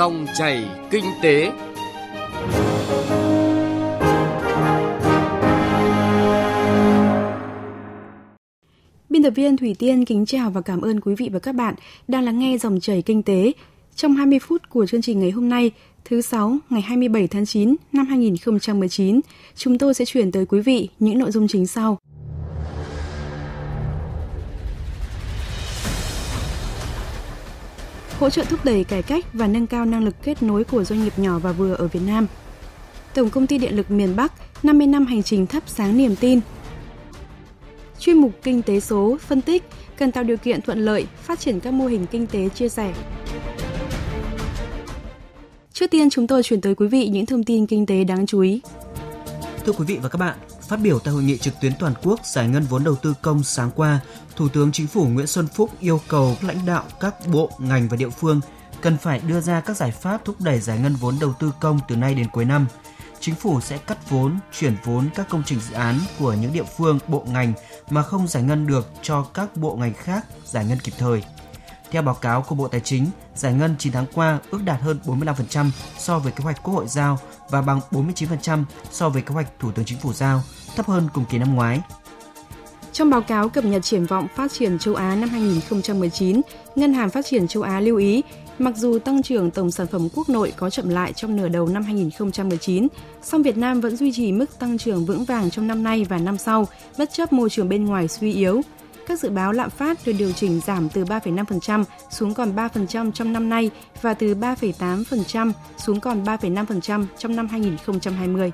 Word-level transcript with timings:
Dòng 0.00 0.26
chảy 0.34 0.64
kinh 0.90 1.04
tế. 1.22 1.52
Biên 9.08 9.22
tập 9.22 9.30
viên 9.30 9.56
Thủy 9.56 9.76
Tiên 9.78 10.04
kính 10.04 10.26
chào 10.26 10.50
và 10.50 10.60
cảm 10.60 10.80
ơn 10.80 11.00
quý 11.00 11.14
vị 11.14 11.28
và 11.32 11.38
các 11.38 11.54
bạn 11.54 11.74
đang 12.08 12.24
lắng 12.24 12.38
nghe 12.38 12.58
dòng 12.58 12.80
chảy 12.80 13.02
kinh 13.02 13.22
tế. 13.22 13.52
Trong 13.94 14.14
20 14.14 14.38
phút 14.38 14.62
của 14.68 14.86
chương 14.86 15.02
trình 15.02 15.20
ngày 15.20 15.30
hôm 15.30 15.48
nay, 15.48 15.70
thứ 16.04 16.20
sáu 16.20 16.58
ngày 16.70 16.80
27 16.80 17.26
tháng 17.26 17.46
9 17.46 17.76
năm 17.92 18.06
2019, 18.06 19.20
chúng 19.54 19.78
tôi 19.78 19.94
sẽ 19.94 20.04
chuyển 20.04 20.32
tới 20.32 20.46
quý 20.46 20.60
vị 20.60 20.88
những 20.98 21.18
nội 21.18 21.30
dung 21.30 21.48
chính 21.48 21.66
sau. 21.66 21.98
Hỗ 28.20 28.30
trợ 28.30 28.44
thúc 28.44 28.64
đẩy 28.64 28.84
cải 28.84 29.02
cách 29.02 29.24
và 29.32 29.46
nâng 29.46 29.66
cao 29.66 29.84
năng 29.84 30.04
lực 30.04 30.14
kết 30.22 30.42
nối 30.42 30.64
của 30.64 30.84
doanh 30.84 31.04
nghiệp 31.04 31.12
nhỏ 31.16 31.38
và 31.38 31.52
vừa 31.52 31.74
ở 31.74 31.88
Việt 31.88 32.00
Nam. 32.06 32.26
Tổng 33.14 33.30
công 33.30 33.46
ty 33.46 33.58
Điện 33.58 33.76
lực 33.76 33.90
miền 33.90 34.16
Bắc 34.16 34.32
50 34.62 34.86
năm 34.86 35.06
hành 35.06 35.22
trình 35.22 35.46
thắp 35.46 35.62
sáng 35.66 35.96
niềm 35.96 36.16
tin. 36.16 36.40
Chuyên 37.98 38.16
mục 38.16 38.32
Kinh 38.42 38.62
tế 38.62 38.80
số 38.80 39.16
phân 39.20 39.42
tích 39.42 39.62
cần 39.98 40.12
tạo 40.12 40.24
điều 40.24 40.36
kiện 40.36 40.62
thuận 40.62 40.78
lợi 40.78 41.06
phát 41.22 41.40
triển 41.40 41.60
các 41.60 41.72
mô 41.72 41.86
hình 41.86 42.06
kinh 42.10 42.26
tế 42.26 42.48
chia 42.48 42.68
sẻ. 42.68 42.94
Trước 45.72 45.90
tiên 45.90 46.10
chúng 46.10 46.26
tôi 46.26 46.42
chuyển 46.42 46.60
tới 46.60 46.74
quý 46.74 46.86
vị 46.86 47.08
những 47.08 47.26
thông 47.26 47.44
tin 47.44 47.66
kinh 47.66 47.86
tế 47.86 48.04
đáng 48.04 48.26
chú 48.26 48.40
ý. 48.40 48.60
Thưa 49.64 49.72
quý 49.72 49.84
vị 49.88 49.98
và 50.02 50.08
các 50.08 50.18
bạn, 50.18 50.38
phát 50.70 50.80
biểu 50.82 50.98
tại 50.98 51.14
hội 51.14 51.22
nghị 51.22 51.38
trực 51.38 51.60
tuyến 51.60 51.72
toàn 51.78 51.94
quốc 52.02 52.26
giải 52.26 52.48
ngân 52.48 52.62
vốn 52.62 52.84
đầu 52.84 52.96
tư 52.96 53.14
công 53.22 53.42
sáng 53.42 53.70
qua, 53.76 54.00
Thủ 54.36 54.48
tướng 54.48 54.72
Chính 54.72 54.86
phủ 54.86 55.06
Nguyễn 55.06 55.26
Xuân 55.26 55.46
Phúc 55.46 55.70
yêu 55.80 56.00
cầu 56.08 56.36
lãnh 56.40 56.66
đạo 56.66 56.84
các 57.00 57.14
bộ, 57.26 57.50
ngành 57.58 57.88
và 57.88 57.96
địa 57.96 58.08
phương 58.10 58.40
cần 58.80 58.96
phải 58.96 59.20
đưa 59.20 59.40
ra 59.40 59.60
các 59.60 59.76
giải 59.76 59.90
pháp 59.90 60.24
thúc 60.24 60.36
đẩy 60.40 60.60
giải 60.60 60.78
ngân 60.78 60.94
vốn 60.94 61.18
đầu 61.20 61.32
tư 61.38 61.52
công 61.60 61.80
từ 61.88 61.96
nay 61.96 62.14
đến 62.14 62.26
cuối 62.32 62.44
năm. 62.44 62.66
Chính 63.20 63.34
phủ 63.34 63.60
sẽ 63.60 63.78
cắt 63.78 64.10
vốn, 64.10 64.38
chuyển 64.58 64.76
vốn 64.84 65.08
các 65.14 65.28
công 65.28 65.42
trình 65.46 65.60
dự 65.60 65.74
án 65.74 66.00
của 66.18 66.32
những 66.32 66.52
địa 66.52 66.64
phương, 66.76 66.98
bộ 67.08 67.24
ngành 67.28 67.52
mà 67.90 68.02
không 68.02 68.28
giải 68.28 68.42
ngân 68.42 68.66
được 68.66 68.88
cho 69.02 69.22
các 69.22 69.56
bộ 69.56 69.76
ngành 69.76 69.94
khác 69.94 70.26
giải 70.44 70.64
ngân 70.64 70.78
kịp 70.78 70.92
thời. 70.98 71.22
Theo 71.90 72.02
báo 72.02 72.14
cáo 72.14 72.42
của 72.42 72.54
Bộ 72.54 72.68
Tài 72.68 72.80
chính, 72.80 73.06
giải 73.34 73.52
ngân 73.52 73.74
9 73.78 73.92
tháng 73.92 74.06
qua 74.14 74.38
ước 74.50 74.60
đạt 74.64 74.80
hơn 74.80 74.98
45% 75.04 75.70
so 75.98 76.18
với 76.18 76.32
kế 76.32 76.44
hoạch 76.44 76.62
Quốc 76.62 76.74
hội 76.74 76.88
giao 76.88 77.18
và 77.48 77.62
bằng 77.62 77.80
49% 77.90 78.64
so 78.90 79.08
với 79.08 79.22
kế 79.22 79.34
hoạch 79.34 79.58
Thủ 79.58 79.72
tướng 79.72 79.84
Chính 79.84 79.98
phủ 79.98 80.12
giao, 80.12 80.42
thấp 80.76 80.86
hơn 80.86 81.08
cùng 81.14 81.24
kỳ 81.30 81.38
năm 81.38 81.54
ngoái. 81.54 81.80
Trong 82.92 83.10
báo 83.10 83.20
cáo 83.20 83.48
cập 83.48 83.64
nhật 83.64 83.82
triển 83.82 84.04
vọng 84.04 84.26
phát 84.36 84.52
triển 84.52 84.78
châu 84.78 84.94
Á 84.94 85.16
năm 85.16 85.28
2019, 85.28 86.40
Ngân 86.74 86.94
hàng 86.94 87.10
Phát 87.10 87.26
triển 87.26 87.48
châu 87.48 87.62
Á 87.62 87.80
lưu 87.80 87.96
ý, 87.96 88.22
mặc 88.58 88.76
dù 88.76 88.98
tăng 88.98 89.22
trưởng 89.22 89.50
tổng 89.50 89.70
sản 89.70 89.86
phẩm 89.86 90.08
quốc 90.14 90.28
nội 90.28 90.52
có 90.56 90.70
chậm 90.70 90.88
lại 90.88 91.12
trong 91.12 91.36
nửa 91.36 91.48
đầu 91.48 91.68
năm 91.68 91.82
2019, 91.82 92.88
song 93.22 93.42
Việt 93.42 93.56
Nam 93.56 93.80
vẫn 93.80 93.96
duy 93.96 94.12
trì 94.12 94.32
mức 94.32 94.58
tăng 94.58 94.78
trưởng 94.78 95.04
vững 95.04 95.24
vàng 95.24 95.50
trong 95.50 95.66
năm 95.66 95.82
nay 95.82 96.06
và 96.08 96.18
năm 96.18 96.38
sau, 96.38 96.68
bất 96.98 97.12
chấp 97.12 97.32
môi 97.32 97.50
trường 97.50 97.68
bên 97.68 97.84
ngoài 97.84 98.08
suy 98.08 98.32
yếu. 98.32 98.62
Các 99.06 99.20
dự 99.20 99.30
báo 99.30 99.52
lạm 99.52 99.70
phát 99.70 99.98
được 100.06 100.12
điều 100.18 100.32
chỉnh 100.32 100.60
giảm 100.66 100.88
từ 100.88 101.04
3,5% 101.04 101.84
xuống 102.10 102.34
còn 102.34 102.56
3% 102.56 103.12
trong 103.12 103.32
năm 103.32 103.48
nay 103.48 103.70
và 104.02 104.14
từ 104.14 104.34
3,8% 104.34 105.52
xuống 105.76 106.00
còn 106.00 106.24
3,5% 106.24 107.04
trong 107.18 107.36
năm 107.36 107.48
2020. 107.48 108.52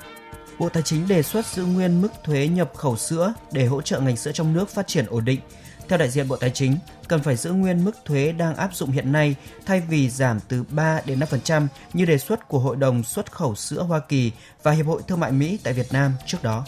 Bộ 0.59 0.69
Tài 0.69 0.83
chính 0.83 1.09
đề 1.09 1.23
xuất 1.23 1.47
giữ 1.47 1.65
nguyên 1.65 2.03
mức 2.03 2.09
thuế 2.25 2.49
nhập 2.49 2.73
khẩu 2.75 2.97
sữa 2.97 3.35
để 3.53 3.67
hỗ 3.67 3.83
trợ 3.83 4.01
ngành 4.01 4.17
sữa 4.17 4.33
trong 4.33 4.53
nước 4.53 4.69
phát 4.69 4.87
triển 4.87 5.07
ổn 5.07 5.25
định. 5.25 5.41
Theo 5.89 5.99
đại 5.99 6.11
diện 6.11 6.29
Bộ 6.29 6.37
Tài 6.37 6.51
chính, 6.51 6.77
cần 7.09 7.23
phải 7.23 7.37
giữ 7.37 7.53
nguyên 7.53 7.85
mức 7.85 7.97
thuế 8.05 8.33
đang 8.33 8.57
áp 8.57 8.75
dụng 8.75 8.91
hiện 8.91 9.13
nay 9.13 9.35
thay 9.67 9.83
vì 9.91 10.11
giảm 10.11 10.41
từ 10.49 10.65
3 10.71 11.01
đến 11.07 11.21
5% 11.21 11.67
như 11.93 12.05
đề 12.05 12.19
xuất 12.19 12.49
của 12.49 12.59
Hội 12.59 12.77
đồng 12.77 13.03
xuất 13.03 13.33
khẩu 13.33 13.55
sữa 13.55 13.83
Hoa 13.83 14.01
Kỳ 14.01 14.33
và 14.63 14.73
Hiệp 14.73 14.87
hội 14.87 15.03
Thương 15.09 15.21
mại 15.21 15.33
Mỹ 15.33 15.59
tại 15.63 15.73
Việt 15.73 15.93
Nam 15.93 16.13
trước 16.27 16.39
đó. 16.43 16.65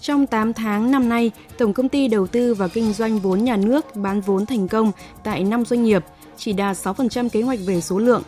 Trong 0.00 0.26
8 0.26 0.52
tháng 0.52 0.90
năm 0.90 1.08
nay, 1.08 1.30
Tổng 1.58 1.72
công 1.72 1.88
ty 1.88 2.08
đầu 2.08 2.26
tư 2.26 2.54
và 2.54 2.68
kinh 2.68 2.92
doanh 2.92 3.18
vốn 3.18 3.44
nhà 3.44 3.56
nước 3.56 3.96
bán 3.96 4.20
vốn 4.20 4.46
thành 4.46 4.68
công 4.68 4.92
tại 5.22 5.44
5 5.44 5.64
doanh 5.64 5.84
nghiệp, 5.84 6.04
chỉ 6.36 6.52
đạt 6.52 6.76
6% 6.76 7.28
kế 7.28 7.42
hoạch 7.42 7.58
về 7.66 7.80
số 7.80 7.98
lượng. 7.98 8.22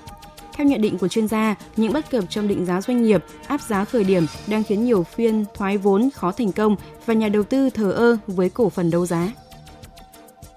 Theo 0.57 0.67
nhận 0.67 0.81
định 0.81 0.99
của 0.99 1.09
chuyên 1.09 1.29
gia, 1.29 1.55
những 1.77 1.93
bất 1.93 2.11
cập 2.11 2.25
trong 2.29 2.49
định 2.49 2.67
giá 2.67 2.81
doanh 2.81 3.03
nghiệp, 3.03 3.25
áp 3.47 3.61
giá 3.61 3.85
khởi 3.85 4.05
điểm 4.05 4.27
đang 4.47 4.65
khiến 4.65 4.85
nhiều 4.85 5.03
phiên 5.03 5.45
thoái 5.55 5.79
vốn 5.79 6.09
khó 6.15 6.33
thành 6.33 6.53
công 6.53 6.77
và 7.07 7.15
nhà 7.15 7.29
đầu 7.29 7.43
tư 7.43 7.71
thờ 7.71 7.93
ơ 7.93 8.17
với 8.27 8.49
cổ 8.49 8.71
phần 8.71 8.91
đấu 8.91 9.07
giá. 9.07 9.29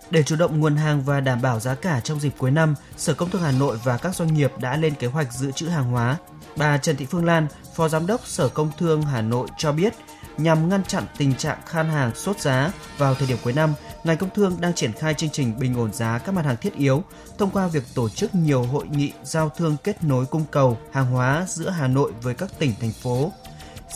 Để 0.09 0.23
chủ 0.23 0.35
động 0.35 0.59
nguồn 0.59 0.75
hàng 0.75 1.01
và 1.01 1.19
đảm 1.19 1.41
bảo 1.41 1.59
giá 1.59 1.75
cả 1.75 1.99
trong 1.99 2.19
dịp 2.19 2.33
cuối 2.38 2.51
năm, 2.51 2.75
Sở 2.97 3.13
Công 3.13 3.29
Thương 3.29 3.41
Hà 3.41 3.51
Nội 3.51 3.77
và 3.83 3.97
các 3.97 4.15
doanh 4.15 4.33
nghiệp 4.33 4.51
đã 4.59 4.77
lên 4.77 4.93
kế 4.99 5.07
hoạch 5.07 5.33
dự 5.33 5.51
trữ 5.51 5.67
hàng 5.67 5.91
hóa. 5.91 6.17
Bà 6.55 6.77
Trần 6.77 6.95
Thị 6.95 7.05
Phương 7.05 7.25
Lan, 7.25 7.47
Phó 7.75 7.89
Giám 7.89 8.07
đốc 8.07 8.27
Sở 8.27 8.49
Công 8.49 8.71
Thương 8.77 9.01
Hà 9.01 9.21
Nội 9.21 9.47
cho 9.57 9.71
biết, 9.71 9.93
nhằm 10.38 10.69
ngăn 10.69 10.83
chặn 10.83 11.03
tình 11.17 11.35
trạng 11.35 11.57
khan 11.65 11.89
hàng 11.89 12.11
sốt 12.15 12.39
giá 12.39 12.71
vào 12.97 13.15
thời 13.15 13.27
điểm 13.27 13.38
cuối 13.43 13.53
năm, 13.53 13.73
ngành 14.03 14.17
công 14.17 14.29
thương 14.35 14.57
đang 14.61 14.73
triển 14.73 14.93
khai 14.93 15.13
chương 15.13 15.29
trình 15.29 15.59
bình 15.59 15.77
ổn 15.77 15.93
giá 15.93 16.17
các 16.17 16.35
mặt 16.35 16.45
hàng 16.45 16.57
thiết 16.61 16.75
yếu 16.75 17.03
thông 17.37 17.49
qua 17.51 17.67
việc 17.67 17.83
tổ 17.95 18.09
chức 18.09 18.35
nhiều 18.35 18.63
hội 18.63 18.87
nghị 18.87 19.11
giao 19.23 19.49
thương 19.49 19.75
kết 19.83 20.03
nối 20.03 20.25
cung 20.25 20.45
cầu 20.51 20.77
hàng 20.91 21.11
hóa 21.11 21.45
giữa 21.47 21.69
Hà 21.69 21.87
Nội 21.87 22.11
với 22.21 22.33
các 22.33 22.59
tỉnh 22.59 22.73
thành 22.81 22.91
phố. 22.91 23.31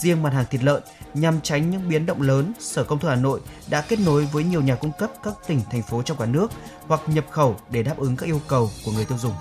Riêng 0.01 0.23
mặt 0.23 0.33
hàng 0.33 0.45
thịt 0.49 0.63
lợn, 0.63 0.83
nhằm 1.13 1.41
tránh 1.41 1.69
những 1.69 1.89
biến 1.89 2.05
động 2.05 2.21
lớn, 2.21 2.53
Sở 2.59 2.83
Công 2.83 2.99
Thương 2.99 3.11
Hà 3.11 3.15
Nội 3.15 3.39
đã 3.69 3.81
kết 3.81 3.99
nối 3.99 4.25
với 4.25 4.43
nhiều 4.43 4.61
nhà 4.61 4.75
cung 4.75 4.91
cấp 4.99 5.11
các 5.23 5.33
tỉnh 5.47 5.61
thành 5.71 5.81
phố 5.81 6.01
trong 6.01 6.17
cả 6.17 6.25
nước 6.25 6.51
hoặc 6.87 7.01
nhập 7.07 7.25
khẩu 7.29 7.55
để 7.69 7.83
đáp 7.83 7.97
ứng 7.97 8.15
các 8.15 8.25
yêu 8.25 8.41
cầu 8.47 8.69
của 8.85 8.91
người 8.91 9.05
tiêu 9.05 9.17
dùng. 9.17 9.33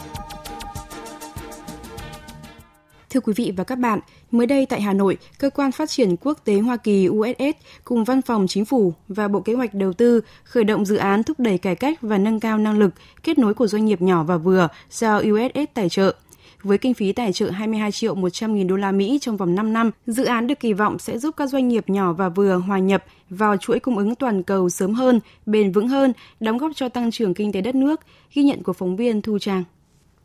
Thưa 3.12 3.20
quý 3.20 3.32
vị 3.36 3.52
và 3.56 3.64
các 3.64 3.78
bạn, 3.78 4.00
mới 4.30 4.46
đây 4.46 4.66
tại 4.66 4.80
Hà 4.80 4.92
Nội, 4.92 5.16
Cơ 5.38 5.50
quan 5.50 5.72
Phát 5.72 5.90
triển 5.90 6.16
Quốc 6.16 6.38
tế 6.44 6.58
Hoa 6.58 6.76
Kỳ 6.76 7.08
USS 7.08 7.64
cùng 7.84 8.04
Văn 8.04 8.22
phòng 8.22 8.46
Chính 8.48 8.64
phủ 8.64 8.92
và 9.08 9.28
Bộ 9.28 9.40
Kế 9.40 9.54
hoạch 9.54 9.74
Đầu 9.74 9.92
tư 9.92 10.20
khởi 10.44 10.64
động 10.64 10.84
dự 10.84 10.96
án 10.96 11.22
thúc 11.22 11.40
đẩy 11.40 11.58
cải 11.58 11.76
cách 11.76 11.98
và 12.02 12.18
nâng 12.18 12.40
cao 12.40 12.58
năng 12.58 12.78
lực 12.78 12.90
kết 13.22 13.38
nối 13.38 13.54
của 13.54 13.66
doanh 13.66 13.84
nghiệp 13.84 14.02
nhỏ 14.02 14.22
và 14.22 14.36
vừa 14.36 14.68
do 14.90 15.18
USS 15.18 15.70
tài 15.74 15.88
trợ. 15.88 16.14
Với 16.62 16.78
kinh 16.78 16.94
phí 16.94 17.12
tài 17.12 17.32
trợ 17.32 17.50
22 17.50 17.92
triệu 17.92 18.14
100 18.14 18.54
nghìn 18.54 18.66
đô 18.66 18.76
la 18.76 18.92
Mỹ 18.92 19.18
trong 19.20 19.36
vòng 19.36 19.54
5 19.54 19.72
năm, 19.72 19.90
dự 20.06 20.24
án 20.24 20.46
được 20.46 20.60
kỳ 20.60 20.72
vọng 20.72 20.98
sẽ 20.98 21.18
giúp 21.18 21.34
các 21.36 21.46
doanh 21.46 21.68
nghiệp 21.68 21.90
nhỏ 21.90 22.12
và 22.12 22.28
vừa 22.28 22.56
hòa 22.56 22.78
nhập 22.78 23.04
vào 23.30 23.56
chuỗi 23.56 23.80
cung 23.80 23.98
ứng 23.98 24.14
toàn 24.14 24.42
cầu 24.42 24.68
sớm 24.68 24.94
hơn, 24.94 25.20
bền 25.46 25.72
vững 25.72 25.88
hơn, 25.88 26.12
đóng 26.40 26.58
góp 26.58 26.72
cho 26.74 26.88
tăng 26.88 27.10
trưởng 27.10 27.34
kinh 27.34 27.52
tế 27.52 27.60
đất 27.60 27.74
nước, 27.74 28.00
ghi 28.34 28.42
nhận 28.42 28.62
của 28.62 28.72
phóng 28.72 28.96
viên 28.96 29.22
Thu 29.22 29.38
Trang. 29.38 29.64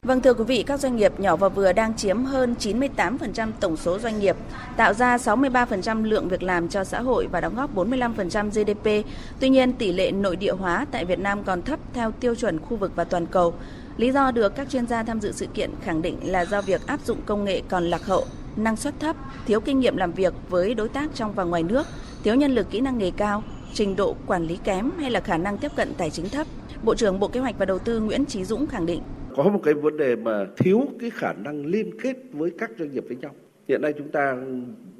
Vâng 0.01 0.21
thưa 0.21 0.33
quý 0.33 0.43
vị, 0.43 0.63
các 0.63 0.79
doanh 0.79 0.95
nghiệp 0.95 1.19
nhỏ 1.19 1.35
và 1.35 1.49
vừa 1.49 1.73
đang 1.73 1.95
chiếm 1.95 2.23
hơn 2.23 2.55
98% 2.59 3.51
tổng 3.59 3.77
số 3.77 3.99
doanh 3.99 4.19
nghiệp, 4.19 4.35
tạo 4.77 4.93
ra 4.93 5.17
63% 5.17 6.03
lượng 6.03 6.27
việc 6.27 6.43
làm 6.43 6.69
cho 6.69 6.83
xã 6.83 7.01
hội 7.01 7.27
và 7.31 7.41
đóng 7.41 7.55
góp 7.55 7.75
45% 7.75 8.49
GDP. 8.49 9.09
Tuy 9.39 9.49
nhiên, 9.49 9.73
tỷ 9.73 9.91
lệ 9.91 10.11
nội 10.11 10.35
địa 10.35 10.51
hóa 10.51 10.85
tại 10.91 11.05
Việt 11.05 11.19
Nam 11.19 11.43
còn 11.43 11.61
thấp 11.61 11.79
theo 11.93 12.11
tiêu 12.11 12.35
chuẩn 12.35 12.59
khu 12.59 12.77
vực 12.77 12.91
và 12.95 13.03
toàn 13.03 13.25
cầu. 13.25 13.53
Lý 13.97 14.11
do 14.11 14.31
được 14.31 14.55
các 14.55 14.69
chuyên 14.69 14.87
gia 14.87 15.03
tham 15.03 15.19
dự 15.19 15.31
sự 15.31 15.45
kiện 15.53 15.71
khẳng 15.83 16.01
định 16.01 16.17
là 16.23 16.45
do 16.45 16.61
việc 16.61 16.87
áp 16.87 16.99
dụng 17.05 17.21
công 17.25 17.43
nghệ 17.43 17.61
còn 17.69 17.83
lạc 17.83 18.05
hậu, 18.05 18.25
năng 18.55 18.75
suất 18.75 18.99
thấp, 18.99 19.15
thiếu 19.45 19.59
kinh 19.59 19.79
nghiệm 19.79 19.97
làm 19.97 20.11
việc 20.11 20.33
với 20.49 20.73
đối 20.73 20.89
tác 20.89 21.09
trong 21.13 21.33
và 21.33 21.43
ngoài 21.43 21.63
nước, 21.63 21.87
thiếu 22.23 22.35
nhân 22.35 22.55
lực 22.55 22.69
kỹ 22.69 22.79
năng 22.79 22.97
nghề 22.97 23.11
cao, 23.11 23.43
trình 23.73 23.95
độ 23.95 24.15
quản 24.27 24.47
lý 24.47 24.57
kém 24.63 24.91
hay 24.99 25.11
là 25.11 25.19
khả 25.19 25.37
năng 25.37 25.57
tiếp 25.57 25.71
cận 25.75 25.93
tài 25.93 26.09
chính 26.09 26.29
thấp. 26.29 26.47
Bộ 26.83 26.95
trưởng 26.95 27.19
Bộ 27.19 27.27
Kế 27.27 27.39
hoạch 27.39 27.57
và 27.57 27.65
Đầu 27.65 27.79
tư 27.79 27.99
Nguyễn 27.99 28.25
Chí 28.25 28.45
Dũng 28.45 28.67
khẳng 28.67 28.85
định 28.85 29.01
có 29.37 29.43
một 29.43 29.59
cái 29.63 29.73
vấn 29.73 29.97
đề 29.97 30.15
mà 30.15 30.47
thiếu 30.57 30.87
cái 30.99 31.09
khả 31.09 31.33
năng 31.33 31.65
liên 31.65 31.99
kết 32.01 32.17
với 32.31 32.51
các 32.57 32.71
doanh 32.79 32.91
nghiệp 32.91 33.03
với 33.07 33.17
nhau. 33.17 33.35
Hiện 33.67 33.81
nay 33.81 33.93
chúng 33.97 34.09
ta 34.09 34.37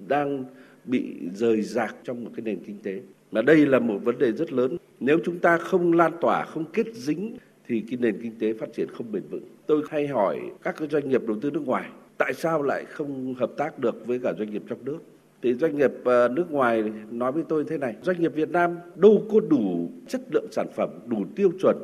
đang 0.08 0.46
bị 0.86 1.16
rời 1.34 1.62
rạc 1.62 1.96
trong 2.04 2.24
một 2.24 2.32
cái 2.36 2.42
nền 2.44 2.60
kinh 2.66 2.78
tế. 2.84 3.02
Mà 3.32 3.42
đây 3.42 3.66
là 3.66 3.80
một 3.80 4.00
vấn 4.04 4.18
đề 4.20 4.32
rất 4.32 4.54
lớn. 4.54 4.78
Nếu 5.00 5.20
chúng 5.26 5.40
ta 5.40 5.58
không 5.58 5.94
lan 5.94 6.12
tỏa, 6.22 6.46
không 6.46 6.66
kết 6.74 6.96
dính 6.96 7.38
thì 7.68 7.84
cái 7.90 7.98
nền 8.02 8.22
kinh 8.22 8.40
tế 8.40 8.54
phát 8.54 8.74
triển 8.74 8.88
không 8.92 9.12
bền 9.12 9.24
vững. 9.30 9.44
Tôi 9.66 9.84
hay 9.90 10.08
hỏi 10.08 10.40
các 10.64 10.76
cái 10.78 10.88
doanh 10.92 11.10
nghiệp 11.10 11.22
đầu 11.28 11.38
tư 11.42 11.52
nước 11.52 11.66
ngoài 11.66 11.90
tại 12.18 12.34
sao 12.34 12.64
lại 12.64 12.86
không 12.86 13.34
hợp 13.34 13.52
tác 13.58 13.80
được 13.80 14.08
với 14.08 14.20
cả 14.20 14.34
doanh 14.38 14.52
nghiệp 14.52 14.64
trong 14.70 14.86
nước 14.86 14.98
thì 15.42 15.54
doanh 15.54 15.78
nghiệp 15.78 15.92
ờ, 16.04 16.28
nước 16.28 16.52
ngoài 16.52 16.84
nói 17.12 17.32
với 17.32 17.44
tôi 17.50 17.64
thế 17.68 17.78
này 17.78 17.96
doanh 18.02 18.22
nghiệp 18.22 18.34
Việt 18.36 18.50
Nam 18.50 18.78
đâu 18.96 19.24
có 19.32 19.40
đủ 19.40 19.90
chất 20.08 20.22
lượng 20.32 20.48
sản 20.52 20.68
phẩm 20.76 20.90
đủ 21.06 21.26
tiêu 21.36 21.52
chuẩn 21.62 21.78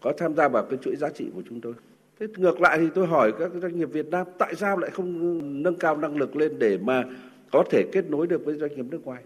có 0.00 0.12
tham 0.18 0.34
gia 0.34 0.48
vào 0.48 0.66
cái 0.70 0.78
chuỗi 0.82 0.96
giá 0.96 1.08
trị 1.08 1.26
của 1.34 1.42
chúng 1.48 1.60
tôi 1.60 1.74
Thế 2.20 2.26
ngược 2.36 2.60
lại 2.60 2.78
thì 2.78 2.86
tôi 2.94 3.06
hỏi 3.06 3.32
các 3.38 3.50
doanh 3.62 3.78
nghiệp 3.78 3.88
Việt 3.92 4.06
Nam 4.06 4.26
tại 4.38 4.54
sao 4.54 4.78
lại 4.78 4.90
không 4.90 5.62
nâng 5.62 5.76
cao 5.76 5.96
năng 5.96 6.16
lực 6.16 6.36
lên 6.36 6.58
để 6.58 6.78
mà 6.78 7.04
có 7.52 7.64
thể 7.70 7.84
kết 7.92 8.10
nối 8.10 8.26
được 8.26 8.44
với 8.44 8.54
doanh 8.54 8.76
nghiệp 8.76 8.84
nước 8.90 9.04
ngoài? 9.04 9.22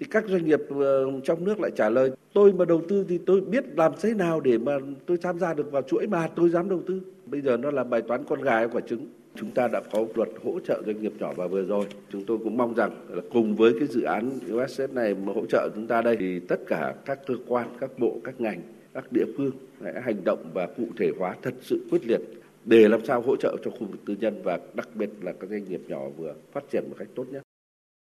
Thì 0.00 0.06
các 0.10 0.24
doanh 0.28 0.44
nghiệp 0.44 0.60
ờ, 0.70 1.20
trong 1.24 1.44
nước 1.44 1.60
lại 1.60 1.70
trả 1.76 1.88
lời 1.88 2.10
tôi 2.32 2.52
mà 2.52 2.64
đầu 2.64 2.82
tư 2.88 3.04
thì 3.08 3.18
tôi 3.26 3.40
biết 3.40 3.64
làm 3.76 3.92
thế 4.00 4.14
nào 4.14 4.40
để 4.40 4.58
mà 4.58 4.72
tôi 5.06 5.16
tham 5.16 5.38
gia 5.38 5.54
được 5.54 5.72
vào 5.72 5.82
chuỗi 5.82 6.06
mà 6.06 6.28
tôi 6.36 6.50
dám 6.50 6.68
đầu 6.68 6.82
tư. 6.86 7.00
Bây 7.26 7.40
giờ 7.40 7.56
nó 7.56 7.70
là 7.70 7.84
bài 7.84 8.02
toán 8.02 8.24
con 8.24 8.42
gà 8.42 8.66
quả 8.66 8.80
trứng. 8.80 9.06
Chúng 9.34 9.50
ta 9.50 9.68
đã 9.68 9.80
có 9.92 10.06
luật 10.14 10.28
hỗ 10.44 10.60
trợ 10.60 10.82
doanh 10.86 11.02
nghiệp 11.02 11.12
nhỏ 11.18 11.32
và 11.36 11.46
vừa 11.46 11.62
rồi. 11.62 11.86
Chúng 12.12 12.24
tôi 12.24 12.38
cũng 12.38 12.56
mong 12.56 12.74
rằng 12.74 12.90
là 13.08 13.22
cùng 13.32 13.56
với 13.56 13.72
cái 13.78 13.88
dự 13.88 14.02
án 14.02 14.30
USS 14.52 14.80
này 14.92 15.14
mà 15.14 15.32
hỗ 15.32 15.46
trợ 15.46 15.68
chúng 15.74 15.86
ta 15.86 16.02
đây 16.02 16.16
thì 16.16 16.40
tất 16.40 16.60
cả 16.66 16.94
các 17.04 17.18
cơ 17.26 17.34
quan, 17.46 17.68
các 17.80 17.90
bộ, 17.98 18.20
các 18.24 18.40
ngành, 18.40 18.60
các 18.94 19.12
địa 19.12 19.26
phương 19.36 19.50
sẽ 19.80 20.00
hành 20.04 20.24
động 20.24 20.50
và 20.54 20.66
cụ 20.76 20.86
thể 20.98 21.10
hóa 21.18 21.36
thật 21.42 21.54
sự 21.62 21.86
quyết 21.90 22.06
liệt 22.06 22.20
để 22.64 22.88
làm 22.88 23.04
sao 23.06 23.20
hỗ 23.20 23.36
trợ 23.36 23.56
cho 23.64 23.70
khu 23.70 23.86
vực 23.86 24.00
tư 24.06 24.16
nhân 24.20 24.42
và 24.44 24.58
đặc 24.74 24.88
biệt 24.94 25.10
là 25.20 25.32
các 25.40 25.50
doanh 25.50 25.64
nghiệp 25.64 25.80
nhỏ 25.88 26.00
vừa 26.16 26.34
phát 26.52 26.64
triển 26.72 26.84
một 26.88 26.96
cách 26.98 27.08
tốt 27.14 27.24
nhất. 27.30 27.42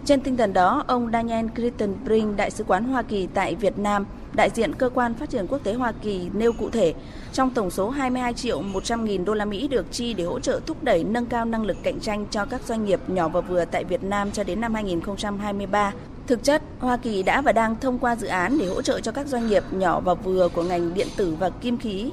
Trên 0.04 0.20
tinh 0.20 0.36
thần 0.36 0.52
đó, 0.52 0.84
ông 0.86 1.10
Daniel 1.12 1.46
Crittenbrink, 1.54 2.36
Đại 2.36 2.50
sứ 2.50 2.64
quán 2.64 2.84
Hoa 2.84 3.02
Kỳ 3.02 3.28
tại 3.34 3.54
Việt 3.54 3.78
Nam, 3.78 4.06
đại 4.34 4.50
diện 4.50 4.72
cơ 4.78 4.88
quan 4.88 5.14
phát 5.14 5.30
triển 5.30 5.46
quốc 5.46 5.64
tế 5.64 5.74
Hoa 5.74 5.92
Kỳ 6.02 6.30
nêu 6.34 6.52
cụ 6.52 6.70
thể, 6.70 6.94
trong 7.32 7.50
tổng 7.54 7.70
số 7.70 7.90
22 7.90 8.32
triệu 8.32 8.62
100 8.62 9.04
nghìn 9.04 9.24
đô 9.24 9.34
la 9.34 9.44
Mỹ 9.44 9.68
được 9.68 9.86
chi 9.90 10.14
để 10.14 10.24
hỗ 10.24 10.40
trợ 10.40 10.60
thúc 10.66 10.84
đẩy 10.84 11.04
nâng 11.04 11.26
cao 11.26 11.44
năng 11.44 11.66
lực 11.66 11.76
cạnh 11.82 12.00
tranh 12.00 12.26
cho 12.30 12.44
các 12.44 12.62
doanh 12.62 12.84
nghiệp 12.84 13.00
nhỏ 13.06 13.28
và 13.28 13.40
vừa 13.40 13.64
tại 13.64 13.84
Việt 13.84 14.04
Nam 14.04 14.30
cho 14.30 14.44
đến 14.44 14.60
năm 14.60 14.74
2023. 14.74 15.92
Thực 16.26 16.44
chất, 16.44 16.62
Hoa 16.78 16.96
Kỳ 16.96 17.22
đã 17.22 17.40
và 17.40 17.52
đang 17.52 17.76
thông 17.80 17.98
qua 17.98 18.16
dự 18.16 18.26
án 18.26 18.58
để 18.58 18.66
hỗ 18.66 18.82
trợ 18.82 19.00
cho 19.00 19.12
các 19.12 19.26
doanh 19.26 19.46
nghiệp 19.46 19.62
nhỏ 19.70 20.00
và 20.00 20.14
vừa 20.14 20.48
của 20.48 20.62
ngành 20.62 20.94
điện 20.94 21.06
tử 21.16 21.36
và 21.38 21.50
kim 21.50 21.78
khí. 21.78 22.10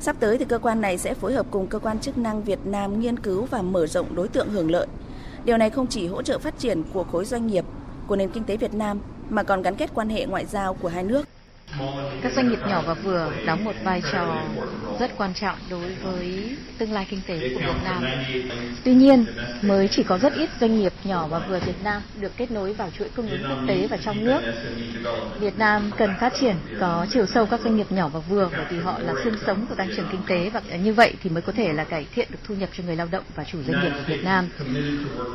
Sắp 0.00 0.16
tới 0.20 0.38
thì 0.38 0.44
cơ 0.44 0.58
quan 0.58 0.80
này 0.80 0.98
sẽ 0.98 1.14
phối 1.14 1.32
hợp 1.32 1.46
cùng 1.50 1.66
cơ 1.66 1.78
quan 1.78 1.98
chức 1.98 2.18
năng 2.18 2.42
Việt 2.42 2.58
Nam 2.64 3.00
nghiên 3.00 3.18
cứu 3.18 3.46
và 3.50 3.62
mở 3.62 3.86
rộng 3.86 4.14
đối 4.14 4.28
tượng 4.28 4.48
hưởng 4.48 4.70
lợi. 4.70 4.86
Điều 5.44 5.56
này 5.56 5.70
không 5.70 5.86
chỉ 5.86 6.06
hỗ 6.06 6.22
trợ 6.22 6.38
phát 6.38 6.58
triển 6.58 6.82
của 6.92 7.04
khối 7.04 7.24
doanh 7.24 7.46
nghiệp 7.46 7.64
của 8.06 8.16
nền 8.16 8.30
kinh 8.30 8.44
tế 8.44 8.56
Việt 8.56 8.74
Nam 8.74 8.98
mà 9.30 9.42
còn 9.42 9.62
gắn 9.62 9.74
kết 9.74 9.90
quan 9.94 10.08
hệ 10.08 10.26
ngoại 10.26 10.46
giao 10.46 10.74
của 10.74 10.88
hai 10.88 11.04
nước. 11.04 11.28
Các 12.22 12.32
doanh 12.32 12.48
nghiệp 12.48 12.58
nhỏ 12.68 12.82
và 12.86 12.94
vừa 12.94 13.32
đóng 13.46 13.64
một 13.64 13.74
vai 13.84 14.02
trò 14.12 14.42
rất 15.00 15.10
quan 15.16 15.34
trọng 15.34 15.56
đối 15.70 15.94
với 15.94 16.56
tương 16.78 16.92
lai 16.92 17.06
kinh 17.10 17.20
tế 17.26 17.38
của 17.38 17.60
Việt 17.60 17.82
Nam. 17.84 18.04
Tuy 18.84 18.94
nhiên, 18.94 19.24
mới 19.62 19.88
chỉ 19.88 20.02
có 20.02 20.18
rất 20.18 20.34
ít 20.34 20.50
doanh 20.60 20.78
nghiệp 20.78 20.92
nhỏ 21.04 21.26
và 21.26 21.38
vừa 21.38 21.58
Việt 21.58 21.82
Nam 21.84 22.02
được 22.20 22.36
kết 22.36 22.50
nối 22.50 22.72
vào 22.72 22.90
chuỗi 22.98 23.08
cung 23.16 23.28
ứng 23.28 23.42
quốc 23.48 23.58
tế 23.68 23.86
và 23.90 23.96
trong 23.96 24.24
nước. 24.24 24.40
Việt 25.40 25.58
Nam 25.58 25.90
cần 25.98 26.10
phát 26.20 26.32
triển 26.40 26.54
có 26.80 27.06
chiều 27.10 27.26
sâu 27.26 27.46
các 27.46 27.60
doanh 27.60 27.76
nghiệp 27.76 27.92
nhỏ 27.92 28.08
và 28.08 28.20
vừa 28.20 28.48
bởi 28.52 28.66
vì 28.70 28.78
họ 28.78 28.98
là 28.98 29.14
xương 29.24 29.36
sống 29.46 29.66
của 29.68 29.74
tăng 29.74 29.88
trưởng 29.96 30.08
kinh 30.12 30.22
tế 30.26 30.50
và 30.50 30.60
như 30.76 30.92
vậy 30.92 31.14
thì 31.22 31.30
mới 31.30 31.42
có 31.42 31.52
thể 31.52 31.72
là 31.72 31.84
cải 31.84 32.06
thiện 32.14 32.28
được 32.30 32.38
thu 32.44 32.54
nhập 32.54 32.68
cho 32.76 32.84
người 32.84 32.96
lao 32.96 33.08
động 33.10 33.24
và 33.34 33.44
chủ 33.44 33.58
doanh 33.62 33.82
nghiệp 33.82 33.92
Việt 34.06 34.24
Nam. 34.24 34.48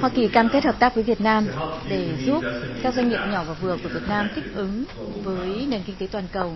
Hoa 0.02 0.10
Kỳ 0.10 0.28
cam 0.28 0.50
kết 0.50 0.66
hợp 0.66 0.80
tác 0.80 0.96
với 0.96 1.04
Việt 1.04 1.22
Nam 1.22 1.48
để 1.90 2.10
giúp 2.26 2.44
các 2.84 2.94
doanh 2.94 3.10
nghiệp 3.10 3.20
nhỏ 3.32 3.44
và 3.48 3.54
vừa 3.54 3.78
của 3.84 3.90
Việt 3.90 4.08
Nam 4.08 4.30
thích 4.36 4.44
ứng 4.56 4.84
với 5.24 5.66
nền 5.70 5.84
kinh 5.84 5.96
tế 5.96 6.08
toàn 6.12 6.24
cầu. 6.32 6.52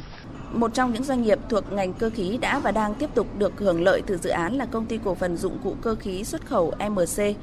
Một 0.52 0.74
trong 0.74 0.94
những 0.94 1.04
doanh 1.04 1.22
nghiệp 1.22 1.40
thuộc 1.50 1.72
ngành 1.72 1.94
cơ 1.94 2.10
khí 2.10 2.38
đã 2.42 2.60
và 2.60 2.72
đang 2.72 2.96
tiếp 2.96 3.10
tục 3.14 3.28
được 3.38 3.54
hưởng 3.58 3.84
lợi 3.84 4.02
từ 4.08 4.18
dự 4.18 4.30
án 4.30 4.54
là 4.54 4.66
công 4.66 4.86
ty 4.86 5.00
cổ 5.06 5.16
phần 5.16 5.38
dụng 5.38 5.58
cụ 5.64 5.76
cơ 5.82 5.96
khí 5.96 6.24
xuất 6.24 6.46
khẩu 6.46 6.74
MC. 6.90 7.36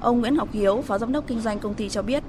Ông 0.00 0.20
Nguyễn 0.20 0.34
Ngọc 0.34 0.48
Hiếu, 0.52 0.82
Phó 0.82 0.98
Giám 0.98 1.12
đốc 1.12 1.26
Kinh 1.26 1.40
doanh 1.40 1.58
công 1.58 1.74
ty 1.74 1.88
cho 1.88 2.02
biết. 2.02 2.22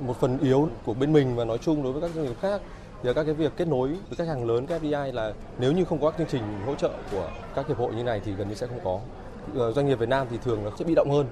Một 0.00 0.20
phần 0.20 0.38
yếu 0.38 0.68
của 0.84 0.94
bên 0.94 1.12
mình 1.12 1.36
và 1.36 1.44
nói 1.44 1.58
chung 1.58 1.82
đối 1.82 1.92
với 1.92 2.02
các 2.02 2.10
doanh 2.14 2.24
nghiệp 2.24 2.36
khác 2.40 2.60
thì 3.02 3.06
là 3.06 3.12
các 3.12 3.24
cái 3.24 3.34
việc 3.34 3.52
kết 3.56 3.68
nối 3.68 3.88
với 3.88 4.16
khách 4.16 4.28
hàng 4.28 4.46
lớn 4.46 4.66
các 4.66 4.82
FDI 4.82 5.12
là 5.12 5.32
nếu 5.58 5.72
như 5.72 5.84
không 5.84 6.00
có 6.00 6.10
các 6.10 6.18
chương 6.18 6.26
trình 6.30 6.42
hỗ 6.66 6.74
trợ 6.74 6.90
của 7.12 7.30
các 7.54 7.68
hiệp 7.68 7.78
hội 7.78 7.94
như 7.94 8.02
này 8.02 8.20
thì 8.24 8.32
gần 8.32 8.48
như 8.48 8.54
sẽ 8.54 8.66
không 8.66 8.80
có. 8.84 9.00
Ờ, 9.54 9.72
doanh 9.72 9.86
nghiệp 9.86 9.98
Việt 9.98 10.08
Nam 10.08 10.26
thì 10.30 10.38
thường 10.44 10.64
nó 10.64 10.70
sẽ 10.78 10.84
bị 10.84 10.94
động 10.94 11.10
hơn 11.10 11.26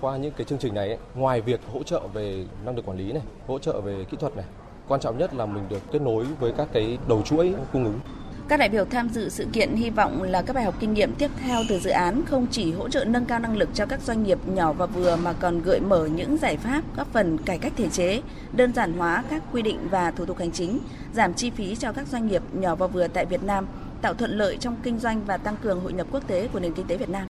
qua 0.00 0.16
những 0.16 0.32
cái 0.36 0.44
chương 0.44 0.58
trình 0.58 0.74
này 0.74 0.98
ngoài 1.14 1.40
việc 1.40 1.60
hỗ 1.72 1.82
trợ 1.82 2.00
về 2.14 2.44
năng 2.64 2.76
lực 2.76 2.86
quản 2.86 2.98
lý 2.98 3.12
này, 3.12 3.22
hỗ 3.46 3.58
trợ 3.58 3.80
về 3.80 4.04
kỹ 4.10 4.16
thuật 4.20 4.36
này 4.36 4.44
Quan 4.88 5.00
trọng 5.00 5.18
nhất 5.18 5.34
là 5.34 5.46
mình 5.46 5.64
được 5.68 5.92
kết 5.92 6.02
nối 6.02 6.24
với 6.40 6.52
các 6.56 6.68
cái 6.72 6.98
đầu 7.08 7.22
chuỗi 7.22 7.54
cung 7.72 7.84
ứng. 7.84 8.00
Các 8.48 8.56
đại 8.56 8.68
biểu 8.68 8.84
tham 8.84 9.08
dự 9.08 9.28
sự 9.28 9.46
kiện 9.52 9.74
hy 9.74 9.90
vọng 9.90 10.22
là 10.22 10.42
các 10.42 10.52
bài 10.52 10.64
học 10.64 10.74
kinh 10.80 10.94
nghiệm 10.94 11.14
tiếp 11.14 11.30
theo 11.42 11.62
từ 11.68 11.78
dự 11.78 11.90
án 11.90 12.22
không 12.26 12.46
chỉ 12.50 12.72
hỗ 12.72 12.88
trợ 12.88 13.04
nâng 13.04 13.24
cao 13.24 13.38
năng 13.38 13.56
lực 13.56 13.68
cho 13.74 13.86
các 13.86 14.00
doanh 14.00 14.22
nghiệp 14.22 14.38
nhỏ 14.46 14.72
và 14.72 14.86
vừa 14.86 15.16
mà 15.16 15.32
còn 15.32 15.62
gợi 15.62 15.80
mở 15.80 16.06
những 16.06 16.36
giải 16.36 16.56
pháp 16.56 16.82
góp 16.96 17.12
phần 17.12 17.38
cải 17.38 17.58
cách 17.58 17.72
thể 17.76 17.88
chế, 17.88 18.22
đơn 18.52 18.72
giản 18.72 18.92
hóa 18.92 19.24
các 19.30 19.42
quy 19.52 19.62
định 19.62 19.78
và 19.90 20.10
thủ 20.10 20.24
tục 20.24 20.38
hành 20.38 20.52
chính, 20.52 20.78
giảm 21.14 21.34
chi 21.34 21.50
phí 21.50 21.76
cho 21.76 21.92
các 21.92 22.06
doanh 22.06 22.26
nghiệp 22.26 22.42
nhỏ 22.52 22.74
và 22.74 22.86
vừa 22.86 23.08
tại 23.08 23.26
Việt 23.26 23.42
Nam, 23.42 23.66
tạo 24.02 24.14
thuận 24.14 24.38
lợi 24.38 24.56
trong 24.60 24.76
kinh 24.82 24.98
doanh 24.98 25.24
và 25.26 25.36
tăng 25.36 25.56
cường 25.62 25.80
hội 25.80 25.92
nhập 25.92 26.06
quốc 26.10 26.26
tế 26.26 26.48
của 26.52 26.60
nền 26.60 26.74
kinh 26.74 26.86
tế 26.86 26.96
Việt 26.96 27.08
Nam. 27.08 27.31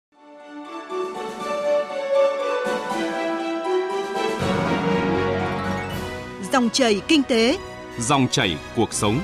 Dòng 6.54 6.70
chảy 6.70 7.02
kinh 7.08 7.24
tế, 7.24 7.58
dòng 8.00 8.28
chảy 8.32 8.58
cuộc 8.76 8.94
sống. 8.94 9.20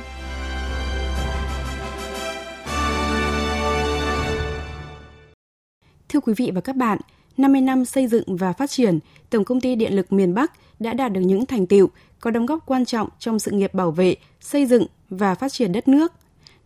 Thưa 6.09 6.19
quý 6.19 6.33
vị 6.37 6.51
và 6.55 6.61
các 6.61 6.75
bạn, 6.75 6.99
50 7.37 7.61
năm 7.61 7.85
xây 7.85 8.07
dựng 8.07 8.37
và 8.37 8.53
phát 8.53 8.69
triển, 8.69 8.99
Tổng 9.29 9.45
công 9.45 9.61
ty 9.61 9.75
Điện 9.75 9.93
lực 9.93 10.13
miền 10.13 10.33
Bắc 10.33 10.51
đã 10.79 10.93
đạt 10.93 11.11
được 11.11 11.21
những 11.21 11.45
thành 11.45 11.67
tiệu 11.67 11.89
có 12.19 12.31
đóng 12.31 12.45
góp 12.45 12.65
quan 12.65 12.85
trọng 12.85 13.09
trong 13.19 13.39
sự 13.39 13.51
nghiệp 13.51 13.73
bảo 13.73 13.91
vệ, 13.91 14.15
xây 14.41 14.65
dựng 14.65 14.85
và 15.09 15.35
phát 15.35 15.51
triển 15.51 15.71
đất 15.71 15.87
nước. 15.87 16.13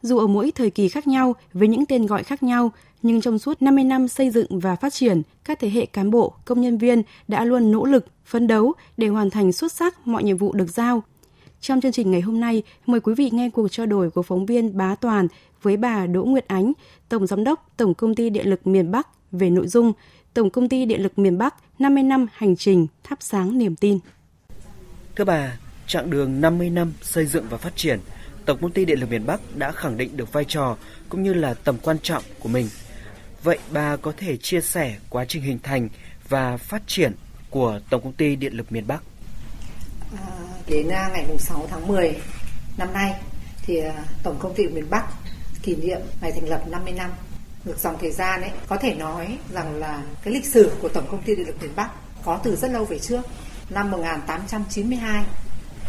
Dù 0.03 0.17
ở 0.17 0.27
mỗi 0.27 0.51
thời 0.51 0.69
kỳ 0.69 0.89
khác 0.89 1.07
nhau 1.07 1.35
với 1.53 1.67
những 1.67 1.85
tên 1.85 2.05
gọi 2.05 2.23
khác 2.23 2.43
nhau, 2.43 2.71
nhưng 3.01 3.21
trong 3.21 3.39
suốt 3.39 3.61
50 3.61 3.83
năm 3.83 4.07
xây 4.07 4.29
dựng 4.29 4.59
và 4.59 4.75
phát 4.75 4.93
triển, 4.93 5.21
các 5.43 5.59
thế 5.59 5.69
hệ 5.69 5.85
cán 5.85 6.11
bộ, 6.11 6.33
công 6.45 6.61
nhân 6.61 6.77
viên 6.77 7.03
đã 7.27 7.45
luôn 7.45 7.71
nỗ 7.71 7.85
lực, 7.85 8.05
phấn 8.25 8.47
đấu 8.47 8.73
để 8.97 9.07
hoàn 9.07 9.29
thành 9.29 9.51
xuất 9.51 9.71
sắc 9.71 10.07
mọi 10.07 10.23
nhiệm 10.23 10.37
vụ 10.37 10.53
được 10.53 10.69
giao. 10.69 11.03
Trong 11.61 11.81
chương 11.81 11.91
trình 11.91 12.11
ngày 12.11 12.21
hôm 12.21 12.39
nay, 12.39 12.63
mời 12.85 12.99
quý 12.99 13.13
vị 13.13 13.29
nghe 13.33 13.49
cuộc 13.49 13.67
trao 13.67 13.85
đổi 13.85 14.09
của 14.09 14.21
phóng 14.21 14.45
viên 14.45 14.77
Bá 14.77 14.95
Toàn 14.95 15.27
với 15.61 15.77
bà 15.77 16.05
Đỗ 16.05 16.23
Nguyệt 16.23 16.47
Ánh, 16.47 16.73
Tổng 17.09 17.27
Giám 17.27 17.43
đốc 17.43 17.69
Tổng 17.77 17.93
Công 17.93 18.15
ty 18.15 18.29
Điện 18.29 18.47
lực 18.47 18.67
miền 18.67 18.91
Bắc 18.91 19.07
về 19.31 19.49
nội 19.49 19.67
dung 19.67 19.93
Tổng 20.33 20.49
Công 20.49 20.69
ty 20.69 20.85
Điện 20.85 21.03
lực 21.03 21.19
miền 21.19 21.37
Bắc 21.37 21.55
50 21.79 22.03
năm 22.03 22.27
hành 22.33 22.55
trình 22.55 22.87
thắp 23.03 23.17
sáng 23.21 23.57
niềm 23.57 23.75
tin. 23.75 23.99
Thưa 25.15 25.23
bà, 25.23 25.57
chặng 25.87 26.09
đường 26.09 26.41
50 26.41 26.69
năm 26.69 26.93
xây 27.01 27.25
dựng 27.25 27.45
và 27.49 27.57
phát 27.57 27.75
triển, 27.75 27.99
Tổng 28.45 28.57
Công 28.61 28.71
ty 28.71 28.85
Điện 28.85 28.99
lực 28.99 29.09
miền 29.09 29.25
Bắc 29.25 29.55
đã 29.55 29.71
khẳng 29.71 29.97
định 29.97 30.17
được 30.17 30.33
vai 30.33 30.45
trò 30.45 30.77
cũng 31.09 31.23
như 31.23 31.33
là 31.33 31.53
tầm 31.53 31.77
quan 31.77 31.99
trọng 31.99 32.23
của 32.39 32.49
mình 32.49 32.69
Vậy 33.43 33.59
bà 33.71 33.95
có 33.95 34.13
thể 34.17 34.37
chia 34.37 34.61
sẻ 34.61 34.95
quá 35.09 35.25
trình 35.25 35.43
hình 35.43 35.59
thành 35.63 35.89
và 36.29 36.57
phát 36.57 36.81
triển 36.87 37.13
của 37.49 37.79
Tổng 37.89 38.01
công 38.01 38.13
ty 38.13 38.35
Điện 38.35 38.53
lực 38.53 38.71
miền 38.71 38.87
Bắc? 38.87 39.03
À, 40.15 40.27
đến 40.67 40.87
ngày 40.87 41.25
6 41.39 41.67
tháng 41.69 41.87
10 41.87 42.15
năm 42.77 42.93
nay 42.93 43.13
thì 43.65 43.77
à, 43.77 44.03
Tổng 44.23 44.35
công 44.39 44.53
ty 44.55 44.67
miền 44.67 44.89
Bắc 44.89 45.05
kỷ 45.63 45.75
niệm 45.75 45.99
ngày 46.21 46.31
thành 46.31 46.49
lập 46.49 46.63
50 46.67 46.93
năm. 46.93 47.11
Ngược 47.65 47.79
dòng 47.79 47.97
thời 48.01 48.11
gian 48.11 48.41
ấy 48.41 48.51
có 48.67 48.77
thể 48.77 48.95
nói 48.95 49.37
rằng 49.53 49.75
là 49.75 50.03
cái 50.23 50.33
lịch 50.33 50.45
sử 50.45 50.71
của 50.81 50.89
Tổng 50.89 51.07
công 51.11 51.21
ty 51.21 51.35
Điện 51.35 51.47
lực 51.47 51.61
miền 51.61 51.71
Bắc 51.75 51.89
có 52.25 52.39
từ 52.43 52.55
rất 52.55 52.71
lâu 52.71 52.85
về 52.85 52.99
trước. 52.99 53.21
Năm 53.69 53.91
1892 53.91 55.23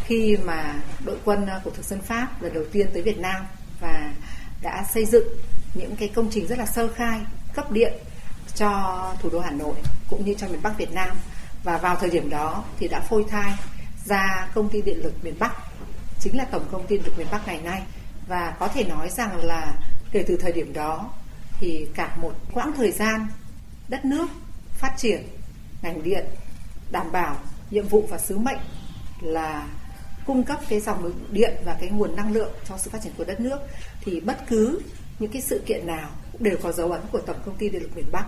khi 0.07 0.37
mà 0.45 0.81
đội 1.05 1.17
quân 1.25 1.45
ờ, 1.45 1.61
của 1.63 1.69
thực 1.69 1.85
dân 1.85 2.01
Pháp 2.01 2.41
lần 2.41 2.53
đầu 2.53 2.63
tiên 2.71 2.87
tới 2.93 3.01
Việt 3.01 3.19
Nam 3.19 3.45
và 3.79 4.13
đã 4.61 4.85
xây 4.93 5.05
dựng 5.05 5.27
những 5.73 5.95
cái 5.95 6.07
công 6.15 6.29
trình 6.31 6.47
rất 6.47 6.59
là 6.59 6.65
sơ 6.65 6.87
khai, 6.87 7.19
cấp 7.53 7.71
điện 7.71 7.93
cho 8.55 9.13
thủ 9.21 9.29
đô 9.29 9.39
Hà 9.39 9.51
Nội 9.51 9.75
cũng 10.09 10.25
như 10.25 10.33
cho 10.37 10.47
miền 10.47 10.61
Bắc 10.63 10.77
Việt 10.77 10.91
Nam. 10.93 11.17
Và 11.63 11.77
vào 11.77 11.95
thời 11.95 12.09
điểm 12.09 12.29
đó 12.29 12.63
thì 12.79 12.87
đã 12.87 12.99
phôi 12.99 13.25
thai 13.29 13.53
ra 14.05 14.47
công 14.53 14.69
ty 14.69 14.81
điện 14.81 15.03
lực 15.03 15.13
miền 15.23 15.35
Bắc, 15.39 15.51
chính 16.19 16.37
là 16.37 16.45
tổng 16.45 16.65
công 16.71 16.87
ty 16.87 16.97
điện 16.97 17.05
lực 17.05 17.17
miền 17.17 17.27
Bắc 17.31 17.47
ngày 17.47 17.61
nay. 17.63 17.81
Và 18.27 18.55
có 18.59 18.67
thể 18.67 18.83
nói 18.83 19.09
rằng 19.09 19.45
là 19.45 19.73
kể 20.11 20.23
từ 20.27 20.37
thời 20.37 20.51
điểm 20.51 20.73
đó 20.73 21.09
thì 21.59 21.87
cả 21.95 22.15
một 22.21 22.33
quãng 22.53 22.71
thời 22.77 22.91
gian 22.91 23.27
đất 23.87 24.05
nước 24.05 24.27
phát 24.73 24.93
triển, 24.97 25.27
ngành 25.81 26.03
điện 26.03 26.25
đảm 26.91 27.11
bảo 27.11 27.37
nhiệm 27.71 27.87
vụ 27.87 28.07
và 28.09 28.17
sứ 28.17 28.37
mệnh 28.37 28.59
là 29.21 29.67
cung 30.25 30.43
cấp 30.43 30.59
cái 30.69 30.79
dòng 30.79 31.11
điện 31.31 31.53
và 31.65 31.77
cái 31.79 31.89
nguồn 31.89 32.15
năng 32.15 32.33
lượng 32.33 32.51
cho 32.69 32.77
sự 32.77 32.89
phát 32.89 33.01
triển 33.03 33.13
của 33.17 33.23
đất 33.23 33.39
nước 33.39 33.57
thì 34.01 34.19
bất 34.19 34.37
cứ 34.47 34.81
những 35.19 35.31
cái 35.31 35.41
sự 35.41 35.61
kiện 35.65 35.87
nào 35.87 36.09
cũng 36.31 36.43
đều 36.43 36.57
có 36.63 36.71
dấu 36.71 36.91
ấn 36.91 37.01
của 37.11 37.19
tổng 37.19 37.39
công 37.45 37.55
ty 37.57 37.69
điện 37.69 37.81
lực 37.81 37.95
miền 37.95 38.11
Bắc. 38.11 38.25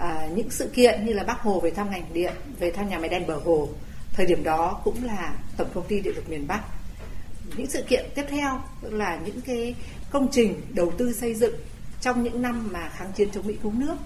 À, 0.00 0.28
những 0.34 0.50
sự 0.50 0.68
kiện 0.74 1.06
như 1.06 1.12
là 1.12 1.24
Bắc 1.24 1.40
Hồ 1.40 1.60
về 1.60 1.70
thăm 1.70 1.90
ngành 1.90 2.04
điện 2.12 2.32
về 2.58 2.70
thăm 2.70 2.88
nhà 2.88 2.98
máy 2.98 3.08
đèn 3.08 3.26
bờ 3.26 3.36
hồ 3.36 3.68
thời 4.12 4.26
điểm 4.26 4.44
đó 4.44 4.80
cũng 4.84 5.04
là 5.04 5.34
tổng 5.56 5.68
công 5.74 5.86
ty 5.86 6.00
điện 6.00 6.14
lực 6.16 6.30
miền 6.30 6.46
Bắc. 6.46 6.60
Những 7.56 7.70
sự 7.70 7.82
kiện 7.82 8.10
tiếp 8.14 8.24
theo 8.28 8.60
tức 8.82 8.92
là 8.92 9.20
những 9.24 9.40
cái 9.40 9.74
công 10.10 10.28
trình 10.32 10.60
đầu 10.70 10.92
tư 10.98 11.12
xây 11.12 11.34
dựng 11.34 11.54
trong 12.00 12.22
những 12.22 12.42
năm 12.42 12.68
mà 12.72 12.88
kháng 12.88 13.12
chiến 13.12 13.28
chống 13.30 13.46
Mỹ 13.46 13.56
cứu 13.62 13.72
nước. 13.76 13.96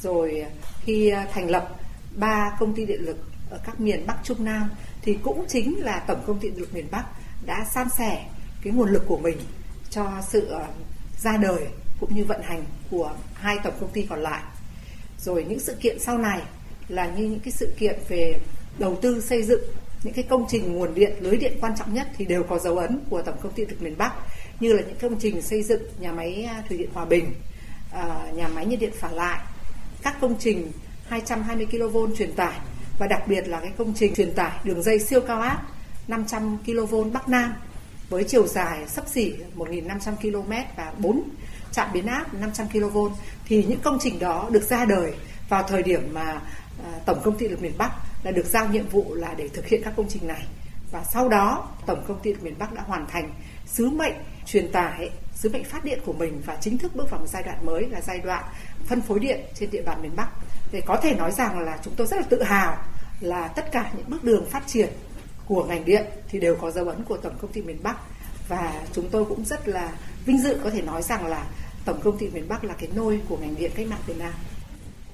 Rồi 0.00 0.44
khi 0.80 1.08
à, 1.08 1.26
thành 1.32 1.50
lập 1.50 1.76
ba 2.16 2.56
công 2.60 2.74
ty 2.74 2.86
điện 2.86 3.00
lực 3.00 3.31
ở 3.52 3.58
các 3.64 3.80
miền 3.80 4.06
Bắc 4.06 4.16
Trung 4.24 4.44
Nam 4.44 4.70
thì 5.02 5.18
cũng 5.22 5.44
chính 5.48 5.84
là 5.84 5.98
tổng 5.98 6.22
công 6.26 6.38
ty 6.38 6.48
điện 6.48 6.60
lực 6.60 6.74
miền 6.74 6.86
Bắc 6.90 7.04
đã 7.46 7.66
san 7.74 7.88
sẻ 7.98 8.24
cái 8.62 8.72
nguồn 8.72 8.88
lực 8.88 9.02
của 9.06 9.18
mình 9.18 9.38
cho 9.90 10.12
sự 10.28 10.46
ờ, 10.46 10.66
ra 11.22 11.36
đời 11.36 11.66
cũng 12.00 12.14
như 12.14 12.24
vận 12.24 12.42
hành 12.42 12.64
của 12.90 13.14
hai 13.34 13.56
tổng 13.64 13.74
công 13.80 13.90
ty 13.90 14.02
còn 14.02 14.22
lại. 14.22 14.42
Rồi 15.18 15.44
những 15.48 15.60
sự 15.60 15.74
kiện 15.80 15.98
sau 16.00 16.18
này 16.18 16.42
là 16.88 17.06
như 17.06 17.24
những 17.24 17.40
cái 17.40 17.52
sự 17.52 17.74
kiện 17.78 17.98
về 18.08 18.38
đầu 18.78 18.98
tư 19.02 19.20
xây 19.20 19.42
dựng 19.42 19.60
những 20.02 20.14
cái 20.14 20.24
công 20.24 20.46
trình 20.48 20.72
nguồn 20.72 20.94
điện 20.94 21.12
lưới 21.20 21.36
điện 21.36 21.58
quan 21.60 21.76
trọng 21.78 21.94
nhất 21.94 22.08
thì 22.16 22.24
đều 22.24 22.42
có 22.42 22.58
dấu 22.58 22.78
ấn 22.78 23.00
của 23.10 23.22
tổng 23.22 23.36
công 23.42 23.52
ty 23.52 23.64
điện 23.64 23.78
miền 23.80 23.98
Bắc 23.98 24.12
như 24.60 24.72
là 24.72 24.82
những 24.82 24.96
công 25.00 25.18
trình 25.20 25.42
xây 25.42 25.62
dựng 25.62 25.82
nhà 25.98 26.12
máy 26.12 26.48
ờ, 26.56 26.62
thủy 26.68 26.78
điện 26.78 26.90
Hòa 26.94 27.04
Bình, 27.04 27.32
ờ, 27.92 28.30
nhà 28.34 28.48
máy 28.48 28.66
nhiệt 28.66 28.80
điện 28.80 28.92
Phả 28.98 29.10
Lại, 29.10 29.38
các 30.02 30.20
công 30.20 30.36
trình 30.38 30.72
220 31.08 31.66
kV 31.66 31.98
truyền 32.18 32.32
tải 32.32 32.58
và 32.98 33.06
đặc 33.06 33.22
biệt 33.28 33.48
là 33.48 33.60
cái 33.60 33.72
công 33.78 33.92
trình 33.96 34.14
truyền 34.14 34.34
tải 34.34 34.52
đường 34.64 34.82
dây 34.82 34.98
siêu 34.98 35.20
cao 35.20 35.40
áp 35.40 35.62
500 36.08 36.58
kV 36.66 36.94
Bắc 37.12 37.28
Nam 37.28 37.54
với 38.08 38.24
chiều 38.24 38.46
dài 38.46 38.88
sắp 38.88 39.04
xỉ 39.08 39.34
1.500 39.56 40.16
km 40.16 40.52
và 40.76 40.92
4 40.98 41.22
trạm 41.72 41.88
biến 41.92 42.06
áp 42.06 42.34
500 42.34 42.66
kV 42.68 42.98
thì 43.44 43.64
những 43.64 43.80
công 43.80 43.98
trình 44.00 44.18
đó 44.18 44.48
được 44.50 44.62
ra 44.62 44.84
đời 44.84 45.12
vào 45.48 45.62
thời 45.62 45.82
điểm 45.82 46.14
mà 46.14 46.40
à, 46.84 46.90
Tổng 47.06 47.20
công 47.24 47.38
ty 47.38 47.48
lực 47.48 47.62
miền 47.62 47.72
Bắc 47.78 47.92
là 48.22 48.30
được 48.30 48.46
giao 48.46 48.68
nhiệm 48.68 48.88
vụ 48.88 49.14
là 49.14 49.34
để 49.34 49.48
thực 49.48 49.66
hiện 49.66 49.82
các 49.84 49.92
công 49.96 50.08
trình 50.08 50.26
này 50.26 50.46
và 50.92 51.04
sau 51.04 51.28
đó, 51.28 51.68
Tổng 51.86 52.04
công 52.08 52.20
ty 52.22 52.32
lực 52.32 52.42
miền 52.42 52.54
Bắc 52.58 52.72
đã 52.72 52.82
hoàn 52.82 53.06
thành 53.06 53.32
sứ 53.66 53.90
mệnh 53.90 54.14
truyền 54.46 54.72
tải, 54.72 55.10
sứ 55.34 55.48
mệnh 55.48 55.64
phát 55.64 55.84
điện 55.84 56.00
của 56.06 56.12
mình 56.12 56.42
và 56.46 56.56
chính 56.60 56.78
thức 56.78 56.94
bước 56.96 57.10
vào 57.10 57.20
một 57.20 57.26
giai 57.28 57.42
đoạn 57.42 57.66
mới 57.66 57.88
là 57.90 58.00
giai 58.00 58.18
đoạn 58.18 58.44
phân 58.86 59.00
phối 59.00 59.18
điện 59.18 59.40
trên 59.54 59.70
địa 59.70 59.82
bàn 59.82 60.02
miền 60.02 60.16
Bắc. 60.16 60.28
Thì 60.72 60.80
có 60.80 60.96
thể 61.02 61.14
nói 61.14 61.32
rằng 61.32 61.58
là 61.58 61.78
chúng 61.84 61.94
tôi 61.96 62.06
rất 62.06 62.16
là 62.16 62.26
tự 62.30 62.42
hào 62.42 62.84
là 63.20 63.48
tất 63.48 63.72
cả 63.72 63.92
những 63.96 64.10
bước 64.10 64.24
đường 64.24 64.46
phát 64.50 64.62
triển 64.66 64.88
của 65.46 65.64
ngành 65.64 65.84
điện 65.84 66.04
thì 66.28 66.40
đều 66.40 66.56
có 66.60 66.70
dấu 66.70 66.88
ấn 66.88 67.04
của 67.04 67.16
Tổng 67.16 67.38
công 67.40 67.52
ty 67.52 67.62
miền 67.62 67.82
Bắc 67.82 67.96
và 68.48 68.82
chúng 68.92 69.08
tôi 69.08 69.24
cũng 69.24 69.44
rất 69.44 69.68
là 69.68 69.92
vinh 70.26 70.42
dự 70.42 70.58
có 70.64 70.70
thể 70.70 70.82
nói 70.82 71.02
rằng 71.02 71.26
là 71.26 71.46
Tổng 71.84 72.00
công 72.04 72.18
ty 72.18 72.28
miền 72.28 72.48
Bắc 72.48 72.64
là 72.64 72.74
cái 72.74 72.88
nôi 72.96 73.20
của 73.28 73.36
ngành 73.36 73.56
điện 73.56 73.70
cách 73.74 73.86
mạng 73.86 74.00
Việt 74.06 74.18
Nam. 74.18 74.32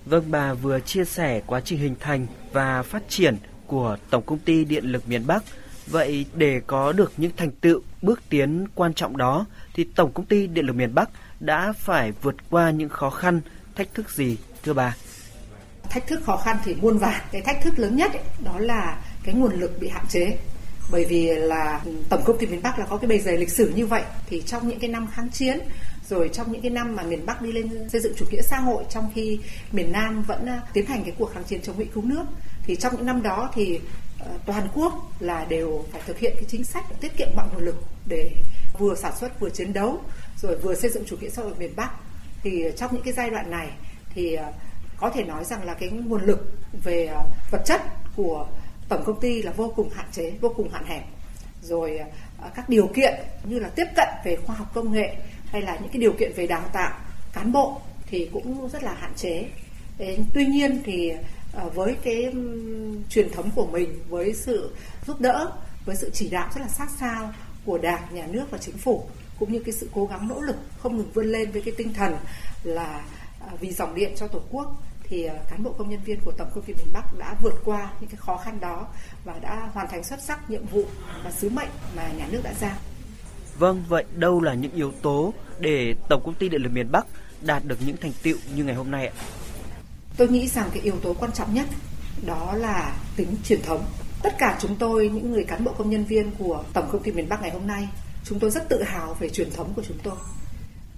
Vâng, 0.04 0.24
bà 0.30 0.54
vừa 0.54 0.80
chia 0.80 1.04
sẻ 1.04 1.40
quá 1.46 1.60
trình 1.60 1.78
hình 1.78 1.94
thành 2.00 2.26
và 2.52 2.82
phát 2.82 3.02
triển 3.08 3.36
của 3.66 3.96
Tổng 4.10 4.22
công 4.22 4.38
ty 4.38 4.64
Điện 4.64 4.84
lực 4.84 5.08
miền 5.08 5.26
Bắc. 5.26 5.44
Vậy 5.86 6.26
để 6.34 6.60
có 6.66 6.92
được 6.92 7.12
những 7.16 7.32
thành 7.36 7.50
tựu 7.50 7.80
bước 8.02 8.20
tiến 8.28 8.66
quan 8.74 8.94
trọng 8.94 9.16
đó 9.16 9.46
thì 9.74 9.84
Tổng 9.96 10.12
công 10.12 10.26
ty 10.26 10.46
Điện 10.46 10.66
lực 10.66 10.76
miền 10.76 10.94
Bắc 10.94 11.10
đã 11.40 11.72
phải 11.72 12.12
vượt 12.22 12.34
qua 12.50 12.70
những 12.70 12.88
khó 12.88 13.10
khăn, 13.10 13.40
thách 13.74 13.94
thức 13.94 14.10
gì 14.10 14.36
thưa 14.62 14.72
bà? 14.72 14.96
Thách 15.90 16.07
thức 16.07 16.21
khó 16.25 16.37
khăn 16.37 16.57
thì 16.64 16.75
muôn 16.75 16.99
vàn. 16.99 17.21
Cái 17.33 17.42
thách 17.42 17.62
thức 17.62 17.78
lớn 17.78 17.97
nhất 17.97 18.12
ấy, 18.12 18.23
đó 18.45 18.59
là 18.59 18.99
cái 19.23 19.35
nguồn 19.35 19.61
lực 19.61 19.80
bị 19.80 19.88
hạn 19.88 20.04
chế 20.09 20.37
bởi 20.90 21.04
vì 21.04 21.26
là 21.26 21.80
tổng 22.09 22.23
công 22.25 22.38
ty 22.38 22.47
miền 22.47 22.62
Bắc 22.62 22.78
là 22.78 22.87
có 22.87 22.97
cái 22.97 23.09
bề 23.09 23.18
dày 23.18 23.37
lịch 23.37 23.50
sử 23.50 23.73
như 23.75 23.87
vậy 23.87 24.02
thì 24.26 24.42
trong 24.47 24.68
những 24.68 24.78
cái 24.78 24.90
năm 24.90 25.09
kháng 25.12 25.30
chiến 25.30 25.59
rồi 26.09 26.30
trong 26.33 26.52
những 26.52 26.62
cái 26.62 26.71
năm 26.71 26.97
mà 26.97 27.02
miền 27.02 27.26
Bắc 27.26 27.42
đi 27.42 27.52
lên 27.52 27.88
xây 27.88 28.00
dựng 28.00 28.12
chủ 28.16 28.25
nghĩa 28.30 28.42
xã 28.42 28.59
hội 28.59 28.85
trong 28.90 29.11
khi 29.14 29.38
miền 29.73 29.92
Nam 29.92 30.23
vẫn 30.23 30.47
à, 30.47 30.62
tiến 30.73 30.87
hành 30.87 31.04
cái 31.04 31.14
cuộc 31.18 31.33
kháng 31.35 31.45
chiến 31.45 31.61
chống 31.62 31.78
Mỹ 31.78 31.87
cứu 31.95 32.04
nước 32.04 32.25
thì 32.62 32.76
trong 32.76 32.97
những 32.97 33.07
năm 33.07 33.23
đó 33.23 33.50
thì 33.54 33.80
ờ, 34.18 34.26
toàn 34.47 34.68
quốc 34.75 34.92
là 35.21 35.45
đều 35.45 35.85
phải 35.92 36.02
thực 36.07 36.18
hiện 36.18 36.33
cái 36.35 36.45
chính 36.49 36.64
sách 36.64 36.85
tiết 37.00 37.16
kiệm 37.16 37.28
mọi 37.37 37.47
nguồn 37.52 37.64
lực 37.64 37.76
để 38.09 38.30
vừa 38.78 38.95
sản 38.95 39.12
xuất 39.21 39.40
vừa 39.40 39.50
chiến 39.50 39.73
đấu 39.73 40.00
rồi 40.42 40.57
vừa 40.57 40.75
xây 40.75 40.90
dựng 40.90 41.04
chủ 41.07 41.16
nghĩa 41.16 41.30
xã 41.30 41.42
hội 41.42 41.52
miền 41.59 41.76
Bắc 41.76 41.90
thì 42.42 42.64
trong 42.76 42.95
những 42.95 43.02
cái 43.02 43.12
giai 43.12 43.30
đoạn 43.30 43.50
này 43.50 43.68
thì 44.14 44.35
ờ, 44.35 44.52
có 44.99 45.11
thể 45.11 45.25
nói 45.25 45.45
rằng 45.45 45.64
là 45.64 45.75
cái 45.75 45.88
nguồn 45.88 46.23
lực 46.23 46.52
về 46.85 47.07
à, 47.07 47.23
vật 47.50 47.62
chất 47.64 47.83
của 48.17 48.47
tổng 48.88 49.05
công 49.05 49.21
ty 49.21 49.43
là 49.43 49.52
vô 49.52 49.73
cùng 49.76 49.90
hạn 49.90 50.07
chế, 50.12 50.33
vô 50.40 50.52
cùng 50.57 50.71
hạn 50.71 50.85
hẹp. 50.87 51.05
Rồi 51.62 51.99
à, 52.43 52.49
các 52.55 52.69
điều 52.69 52.87
kiện 52.87 53.14
như 53.45 53.59
là 53.59 53.69
tiếp 53.69 53.87
cận 53.97 54.09
về 54.25 54.37
khoa 54.37 54.57
học 54.57 54.71
công 54.75 54.93
nghệ 54.93 55.17
hay 55.47 55.62
là 55.62 55.76
những 55.76 55.88
cái 55.88 56.00
điều 56.00 56.12
kiện 56.12 56.33
về 56.33 56.47
đào 56.47 56.64
tạo 56.73 56.93
cán 57.33 57.52
bộ 57.52 57.81
thì 58.07 58.31
cũng 58.33 58.69
rất 58.69 58.83
là 58.83 58.95
hạn 58.95 59.12
chế. 59.17 59.45
Tuy 60.35 60.47
nhiên 60.47 60.83
thì 60.85 61.11
à, 61.57 61.64
với 61.75 61.97
cái 62.02 62.33
truyền 63.09 63.31
thống 63.31 63.50
của 63.55 63.67
mình, 63.67 64.02
với 64.09 64.35
sự 64.35 64.75
giúp 65.07 65.21
đỡ, 65.21 65.52
với 65.85 65.97
sự 65.97 66.11
chỉ 66.14 66.28
đạo 66.28 66.50
rất 66.55 66.61
là 66.61 66.69
sát 66.69 66.88
sao 67.00 67.33
của 67.64 67.78
đảng, 67.78 68.02
nhà 68.11 68.26
nước 68.26 68.45
và 68.50 68.59
chính 68.59 68.76
phủ, 68.76 69.05
cũng 69.38 69.52
như 69.52 69.59
cái 69.59 69.73
sự 69.73 69.90
cố 69.95 70.07
gắng 70.07 70.28
nỗ 70.28 70.40
lực 70.40 70.57
không 70.78 70.97
ngừng 70.97 71.11
vươn 71.14 71.33
lên 71.33 71.50
với 71.50 71.62
cái 71.62 71.75
tinh 71.76 71.95
thần 71.95 72.17
là 72.62 73.05
vì 73.61 73.73
dòng 73.73 73.95
điện 73.95 74.12
cho 74.17 74.26
tổ 74.26 74.40
quốc 74.50 74.83
thì 75.08 75.24
ờ, 75.24 75.36
cán 75.50 75.62
bộ 75.62 75.72
công 75.78 75.90
nhân 75.90 76.00
viên 76.04 76.20
của 76.20 76.32
tổng 76.32 76.48
công 76.54 76.64
ty 76.64 76.74
miền 76.74 76.92
Bắc 76.92 77.18
đã 77.18 77.34
vượt 77.42 77.54
qua 77.64 77.90
những 78.00 78.10
cái 78.10 78.16
khó 78.16 78.36
khăn 78.36 78.60
đó 78.60 78.86
và 79.24 79.38
đã 79.38 79.68
hoàn 79.72 79.88
thành 79.88 80.04
xuất 80.04 80.22
sắc 80.22 80.50
nhiệm 80.50 80.66
vụ 80.66 80.84
và 81.24 81.30
sứ 81.30 81.50
mệnh 81.50 81.68
mà 81.96 82.08
nhà 82.18 82.26
nước 82.30 82.40
đã 82.44 82.54
giao. 82.60 82.76
Vâng, 83.58 83.84
vậy 83.88 84.04
đâu 84.14 84.40
là 84.40 84.54
những 84.54 84.72
yếu 84.72 84.92
tố 85.02 85.34
để 85.58 85.94
Tổng 86.08 86.22
công 86.24 86.34
ty 86.34 86.48
Điện 86.48 86.62
lực 86.62 86.72
miền 86.72 86.92
Bắc 86.92 87.06
đạt 87.42 87.64
được 87.64 87.78
những 87.86 87.96
thành 87.96 88.12
tựu 88.22 88.36
như 88.56 88.64
ngày 88.64 88.74
hôm 88.74 88.90
nay 88.90 89.06
ạ? 89.06 89.12
Tôi 90.16 90.28
nghĩ 90.28 90.48
rằng 90.48 90.70
cái 90.72 90.82
yếu 90.82 90.96
tố 91.02 91.14
quan 91.14 91.32
trọng 91.32 91.54
nhất 91.54 91.66
đó 92.26 92.54
là 92.54 92.96
tính 93.16 93.36
truyền 93.44 93.62
thống. 93.62 93.84
Tất 94.22 94.34
cả 94.38 94.58
chúng 94.60 94.76
tôi, 94.76 95.08
những 95.08 95.32
người 95.32 95.44
cán 95.44 95.64
bộ 95.64 95.72
công 95.78 95.90
nhân 95.90 96.04
viên 96.04 96.30
của 96.38 96.64
Tổng 96.72 96.88
công 96.92 97.02
ty 97.02 97.12
miền 97.12 97.28
Bắc 97.28 97.42
ngày 97.42 97.50
hôm 97.50 97.66
nay, 97.66 97.88
chúng 98.24 98.38
tôi 98.38 98.50
rất 98.50 98.68
tự 98.68 98.82
hào 98.82 99.14
về 99.14 99.28
truyền 99.28 99.50
thống 99.50 99.72
của 99.76 99.82
chúng 99.88 99.98
tôi. 100.02 100.14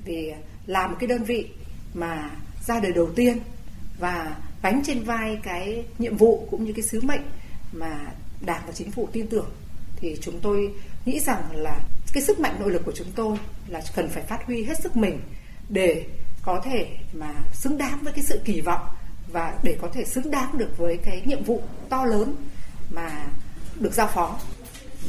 Vì 0.05 0.33
là 0.67 0.87
một 0.87 0.97
cái 1.01 1.07
đơn 1.07 1.25
vị 1.25 1.49
mà 1.95 2.31
ra 2.67 2.81
đời 2.81 2.93
đầu 2.93 3.09
tiên 3.17 3.39
và 4.01 4.37
gánh 4.63 4.83
trên 4.87 5.05
vai 5.05 5.39
cái 5.43 5.85
nhiệm 5.99 6.17
vụ 6.17 6.49
cũng 6.51 6.65
như 6.65 6.73
cái 6.73 6.83
sứ 6.83 7.01
mệnh 7.01 7.23
mà 7.73 7.99
Đảng 8.41 8.63
và 8.67 8.73
Chính 8.73 8.91
phủ 8.91 9.09
tin 9.13 9.27
tưởng 9.27 9.51
thì 9.97 10.17
chúng 10.21 10.41
tôi 10.41 10.75
nghĩ 11.05 11.21
rằng 11.21 11.43
là 11.53 11.79
cái 12.13 12.23
sức 12.23 12.41
mạnh 12.41 12.57
nội 12.61 12.73
lực 12.73 12.83
của 12.85 12.93
chúng 12.95 13.13
tôi 13.15 13.39
là 13.69 13.81
cần 13.97 14.09
phải 14.09 14.23
phát 14.23 14.47
huy 14.47 14.65
hết 14.65 14.81
sức 14.81 14.97
mình 14.97 15.21
để 15.69 16.07
có 16.43 16.61
thể 16.65 16.97
mà 17.13 17.35
xứng 17.53 17.79
đáng 17.79 17.99
với 18.03 18.13
cái 18.13 18.25
sự 18.25 18.41
kỳ 18.45 18.61
vọng 18.61 18.87
và 19.33 19.55
để 19.63 19.77
có 19.83 19.89
thể 19.93 20.05
xứng 20.05 20.31
đáng 20.31 20.59
được 20.59 20.79
với 20.79 20.99
cái 21.05 21.23
nhiệm 21.25 21.45
vụ 21.45 21.63
to 21.89 22.05
lớn 22.05 22.35
mà 22.91 23.27
được 23.81 23.93
giao 23.93 24.07
phó. 24.07 24.39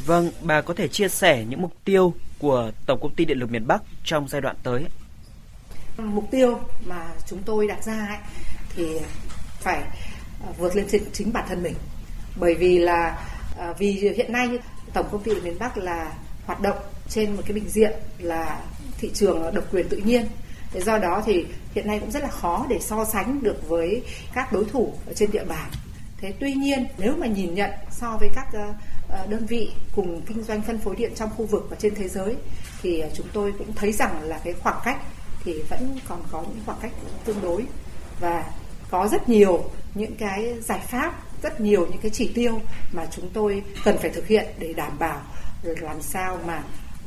Vâng, 0.06 0.32
bà 0.42 0.62
có 0.62 0.74
thể 0.74 0.88
chia 0.88 1.10
sẻ 1.10 1.46
những 1.50 1.62
mục 1.62 1.74
tiêu 1.86 2.14
của 2.40 2.72
Tổng 2.86 3.00
công 3.02 3.16
ty 3.16 3.26
Điện 3.26 3.40
lực 3.40 3.52
miền 3.52 3.68
Bắc 3.68 3.82
trong 4.04 4.28
giai 4.28 4.42
đoạn 4.42 4.56
tới. 4.64 4.86
Mục 5.98 6.28
tiêu 6.32 6.60
mà 6.88 7.10
chúng 7.28 7.44
tôi 7.44 7.68
đặt 7.68 7.84
ra 7.84 8.08
ấy, 8.08 8.18
thì 8.76 9.00
phải 9.60 9.84
ờ, 10.46 10.54
vượt 10.58 10.76
lên 10.76 10.86
trên 10.92 11.04
chính 11.14 11.34
bản 11.34 11.46
thân 11.50 11.64
mình. 11.64 11.76
Bởi 12.36 12.56
vì 12.56 12.80
là 12.80 13.28
ờ, 13.58 13.74
vì 13.78 13.92
hiện 13.92 14.34
nay 14.34 14.50
Tổng 14.94 15.08
công 15.12 15.24
ty 15.24 15.34
Điện 15.34 15.44
miền 15.44 15.60
Bắc 15.60 15.78
là 15.78 16.14
hoạt 16.46 16.62
động 16.62 16.78
trên 17.10 17.36
một 17.36 17.42
cái 17.46 17.54
bình 17.54 17.70
diện 17.70 17.94
là 18.20 18.62
thị 18.98 19.12
trường 19.14 19.54
độc 19.54 19.64
quyền 19.72 19.90
tự 19.90 19.98
nhiên 19.98 20.26
Thế 20.74 20.82
do 20.82 20.98
đó 20.98 21.24
thì 21.26 21.46
hiện 21.74 21.88
nay 21.88 22.00
cũng 22.00 22.12
rất 22.12 22.24
là 22.24 22.30
khó 22.30 22.66
để 22.70 22.80
so 22.82 23.06
sánh 23.06 23.44
được 23.44 23.70
với 23.70 24.04
các 24.34 24.54
đối 24.54 24.66
thủ 24.66 24.94
ở 25.08 25.14
trên 25.14 25.32
địa 25.32 25.44
bàn. 25.44 25.72
Thế 26.18 26.34
tuy 26.40 26.54
nhiên, 26.54 26.88
nếu 26.98 27.14
mà 27.18 27.28
nhìn 27.28 27.54
nhận 27.56 27.72
so 27.92 28.18
với 28.20 28.30
các 28.36 28.48
ờ, 29.10 29.26
đơn 29.30 29.46
vị 29.46 29.72
cùng 29.96 30.22
kinh 30.26 30.44
doanh 30.44 30.62
phân 30.62 30.78
phối 30.78 30.96
điện 30.96 31.12
trong 31.16 31.30
khu 31.30 31.46
vực 31.46 31.68
và 31.70 31.76
trên 31.80 31.96
thế 31.96 32.08
giới, 32.08 32.36
thì 32.82 33.04
chúng 33.14 33.28
tôi 33.34 33.54
cũng 33.58 33.74
thấy 33.76 33.92
rằng 33.92 34.24
là 34.24 34.40
cái 34.44 34.54
khoảng 34.54 34.80
cách 34.84 34.98
thì 35.44 35.62
vẫn 35.70 36.00
còn 36.08 36.24
có 36.32 36.42
những 36.42 36.64
khoảng 36.66 36.80
cách 36.82 36.92
tương 37.26 37.42
đối 37.42 37.66
và 38.20 38.52
có 38.92 39.08
rất 39.08 39.30
nhiều 39.30 39.64
những 39.96 40.16
cái 40.16 40.54
giải 40.62 40.80
pháp, 40.80 41.22
rất 41.44 41.62
nhiều 41.62 41.88
những 41.92 42.02
cái 42.02 42.12
chỉ 42.14 42.32
tiêu 42.36 42.62
mà 42.92 43.06
chúng 43.12 43.30
tôi 43.34 43.64
cần 43.84 43.98
phải 43.98 44.10
thực 44.10 44.28
hiện 44.28 44.46
để 44.60 44.74
đảm 44.74 45.00
bảo 45.00 45.22
làm 45.64 46.02
sao 46.02 46.40
mà 46.46 46.64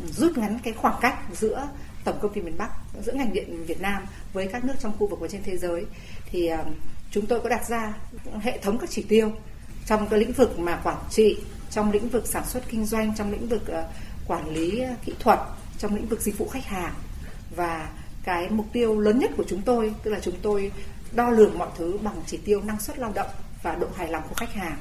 rút 0.07 0.39
ngắn 0.39 0.59
cái 0.65 0.75
khoảng 0.75 0.99
cách 1.01 1.19
giữa 1.33 1.69
tổng 2.05 2.19
công 2.23 2.33
ty 2.33 2.41
miền 2.41 2.59
Bắc, 2.59 2.71
giữa 3.03 3.13
ngành 3.13 3.33
điện 3.33 3.65
Việt 3.67 3.81
Nam 3.81 4.03
với 4.33 4.47
các 4.47 4.65
nước 4.65 4.75
trong 4.81 4.93
khu 4.99 5.07
vực 5.07 5.21
và 5.21 5.29
trên 5.29 5.43
thế 5.43 5.57
giới. 5.57 5.85
Thì 6.31 6.47
ờ, 6.47 6.65
chúng 7.11 7.27
tôi 7.27 7.41
có 7.41 7.49
đặt 7.49 7.69
ra 7.69 7.95
hệ 8.41 8.59
thống 8.59 8.79
các 8.79 8.91
chỉ 8.91 9.03
tiêu 9.03 9.33
trong 9.87 10.09
cái 10.09 10.19
lĩnh 10.19 10.33
vực 10.33 10.59
mà 10.59 10.81
quản 10.85 10.97
trị, 11.11 11.37
trong 11.71 11.93
lĩnh 11.93 12.09
vực 12.09 12.27
sản 12.27 12.45
xuất 12.47 12.69
kinh 12.69 12.87
doanh, 12.87 13.15
trong 13.17 13.33
lĩnh 13.33 13.49
vực 13.49 13.67
ờ, 13.67 13.89
quản 14.27 14.49
lý 14.49 14.81
ờ, 14.81 14.95
kỹ 15.05 15.13
thuật, 15.21 15.39
trong 15.79 15.95
lĩnh 15.95 16.07
vực 16.07 16.21
dịch 16.21 16.39
vụ 16.39 16.49
khách 16.49 16.65
hàng. 16.65 16.95
Và 17.57 17.89
cái 18.25 18.49
mục 18.51 18.67
tiêu 18.73 19.01
lớn 19.01 19.19
nhất 19.19 19.31
của 19.37 19.45
chúng 19.49 19.63
tôi, 19.63 19.95
tức 20.03 20.11
là 20.11 20.21
chúng 20.21 20.37
tôi 20.43 20.73
đo 21.15 21.31
lường 21.31 21.59
mọi 21.59 21.69
thứ 21.79 21.99
bằng 22.03 22.15
chỉ 22.27 22.37
tiêu 22.37 22.63
năng 22.65 22.81
suất 22.81 22.99
lao 22.99 23.13
động 23.15 23.31
và 23.63 23.75
độ 23.75 23.87
hài 23.97 24.09
lòng 24.09 24.23
của 24.29 24.35
khách 24.35 24.55
hàng 24.55 24.77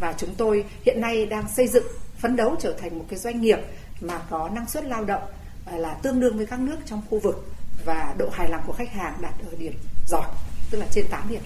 và 0.00 0.14
chúng 0.18 0.34
tôi 0.34 0.64
hiện 0.86 1.00
nay 1.00 1.26
đang 1.26 1.48
xây 1.48 1.68
dựng 1.68 1.84
phấn 2.18 2.36
đấu 2.36 2.56
trở 2.60 2.72
thành 2.72 2.98
một 2.98 3.04
cái 3.08 3.18
doanh 3.18 3.40
nghiệp 3.40 3.58
mà 4.00 4.18
có 4.30 4.50
năng 4.54 4.68
suất 4.68 4.84
lao 4.84 5.04
động 5.04 5.22
là 5.72 5.94
tương 5.94 6.20
đương 6.20 6.36
với 6.36 6.46
các 6.46 6.60
nước 6.60 6.76
trong 6.86 7.02
khu 7.10 7.18
vực 7.18 7.52
và 7.84 8.14
độ 8.18 8.28
hài 8.32 8.50
lòng 8.50 8.62
của 8.66 8.72
khách 8.72 8.92
hàng 8.92 9.14
đạt 9.20 9.34
ở 9.50 9.56
điểm 9.58 9.72
giỏi, 10.08 10.26
tức 10.70 10.78
là 10.78 10.86
trên 10.90 11.06
8 11.10 11.28
điểm. 11.28 11.42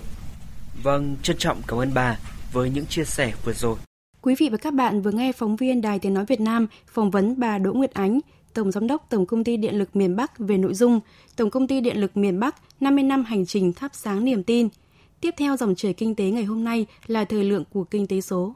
Vâng, 0.82 1.16
trân 1.22 1.36
trọng 1.38 1.62
cảm 1.66 1.78
ơn 1.78 1.94
bà 1.94 2.18
với 2.52 2.70
những 2.70 2.86
chia 2.86 3.04
sẻ 3.04 3.32
vừa 3.44 3.52
rồi. 3.52 3.76
Quý 4.22 4.34
vị 4.38 4.48
và 4.52 4.56
các 4.56 4.74
bạn 4.74 5.02
vừa 5.02 5.10
nghe 5.10 5.32
phóng 5.32 5.56
viên 5.56 5.80
Đài 5.80 5.98
Tiếng 5.98 6.14
Nói 6.14 6.24
Việt 6.24 6.40
Nam 6.40 6.66
phỏng 6.92 7.10
vấn 7.10 7.40
bà 7.40 7.58
Đỗ 7.58 7.72
Nguyệt 7.72 7.94
Ánh, 7.94 8.20
Tổng 8.54 8.72
Giám 8.72 8.86
đốc 8.86 9.06
Tổng 9.10 9.26
Công 9.26 9.44
ty 9.44 9.56
Điện 9.56 9.74
lực 9.74 9.96
miền 9.96 10.16
Bắc 10.16 10.38
về 10.38 10.58
nội 10.58 10.74
dung 10.74 11.00
Tổng 11.36 11.50
Công 11.50 11.66
ty 11.66 11.80
Điện 11.80 11.96
lực 11.96 12.16
miền 12.16 12.40
Bắc 12.40 12.56
50 12.80 13.04
năm 13.04 13.24
hành 13.24 13.46
trình 13.46 13.72
thắp 13.72 13.90
sáng 13.94 14.24
niềm 14.24 14.42
tin. 14.42 14.68
Tiếp 15.20 15.34
theo 15.38 15.56
dòng 15.56 15.74
chảy 15.74 15.92
kinh 15.92 16.14
tế 16.14 16.30
ngày 16.30 16.44
hôm 16.44 16.64
nay 16.64 16.86
là 17.06 17.24
thời 17.24 17.44
lượng 17.44 17.64
của 17.72 17.84
Kinh 17.84 18.06
tế 18.06 18.20
số. 18.20 18.54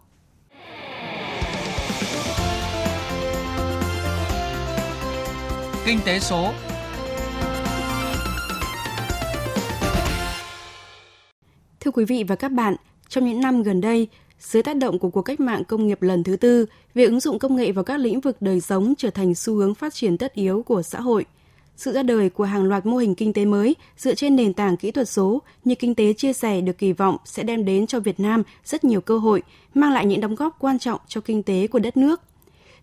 Kinh 5.86 5.98
tế 6.04 6.20
số 6.20 6.52
Thưa 11.80 11.90
quý 11.90 12.04
vị 12.04 12.24
và 12.28 12.36
các 12.36 12.52
bạn, 12.52 12.76
trong 13.08 13.24
những 13.24 13.40
năm 13.40 13.62
gần 13.62 13.80
đây, 13.80 14.08
dưới 14.40 14.62
tác 14.62 14.76
động 14.76 14.98
của 14.98 15.10
cuộc 15.10 15.22
cách 15.22 15.40
mạng 15.40 15.64
công 15.64 15.86
nghiệp 15.86 16.02
lần 16.02 16.24
thứ 16.24 16.36
tư, 16.36 16.66
việc 16.94 17.04
ứng 17.04 17.20
dụng 17.20 17.38
công 17.38 17.56
nghệ 17.56 17.72
vào 17.72 17.84
các 17.84 18.00
lĩnh 18.00 18.20
vực 18.20 18.36
đời 18.40 18.60
sống 18.60 18.94
trở 18.98 19.10
thành 19.10 19.34
xu 19.34 19.54
hướng 19.54 19.74
phát 19.74 19.94
triển 19.94 20.18
tất 20.18 20.34
yếu 20.34 20.62
của 20.62 20.82
xã 20.82 21.00
hội. 21.00 21.24
Sự 21.76 21.92
ra 21.92 22.02
đời 22.02 22.30
của 22.30 22.44
hàng 22.44 22.64
loạt 22.64 22.86
mô 22.86 22.96
hình 22.96 23.14
kinh 23.14 23.32
tế 23.32 23.44
mới 23.44 23.76
dựa 23.96 24.14
trên 24.14 24.36
nền 24.36 24.54
tảng 24.54 24.76
kỹ 24.76 24.90
thuật 24.90 25.08
số 25.08 25.42
như 25.64 25.74
kinh 25.74 25.94
tế 25.94 26.12
chia 26.12 26.32
sẻ 26.32 26.60
được 26.60 26.78
kỳ 26.78 26.92
vọng 26.92 27.16
sẽ 27.24 27.42
đem 27.42 27.64
đến 27.64 27.86
cho 27.86 28.00
Việt 28.00 28.20
Nam 28.20 28.42
rất 28.64 28.84
nhiều 28.84 29.00
cơ 29.00 29.18
hội, 29.18 29.42
mang 29.74 29.92
lại 29.92 30.06
những 30.06 30.20
đóng 30.20 30.34
góp 30.34 30.56
quan 30.58 30.78
trọng 30.78 31.00
cho 31.08 31.20
kinh 31.20 31.42
tế 31.42 31.66
của 31.66 31.78
đất 31.78 31.96
nước– 31.96 32.20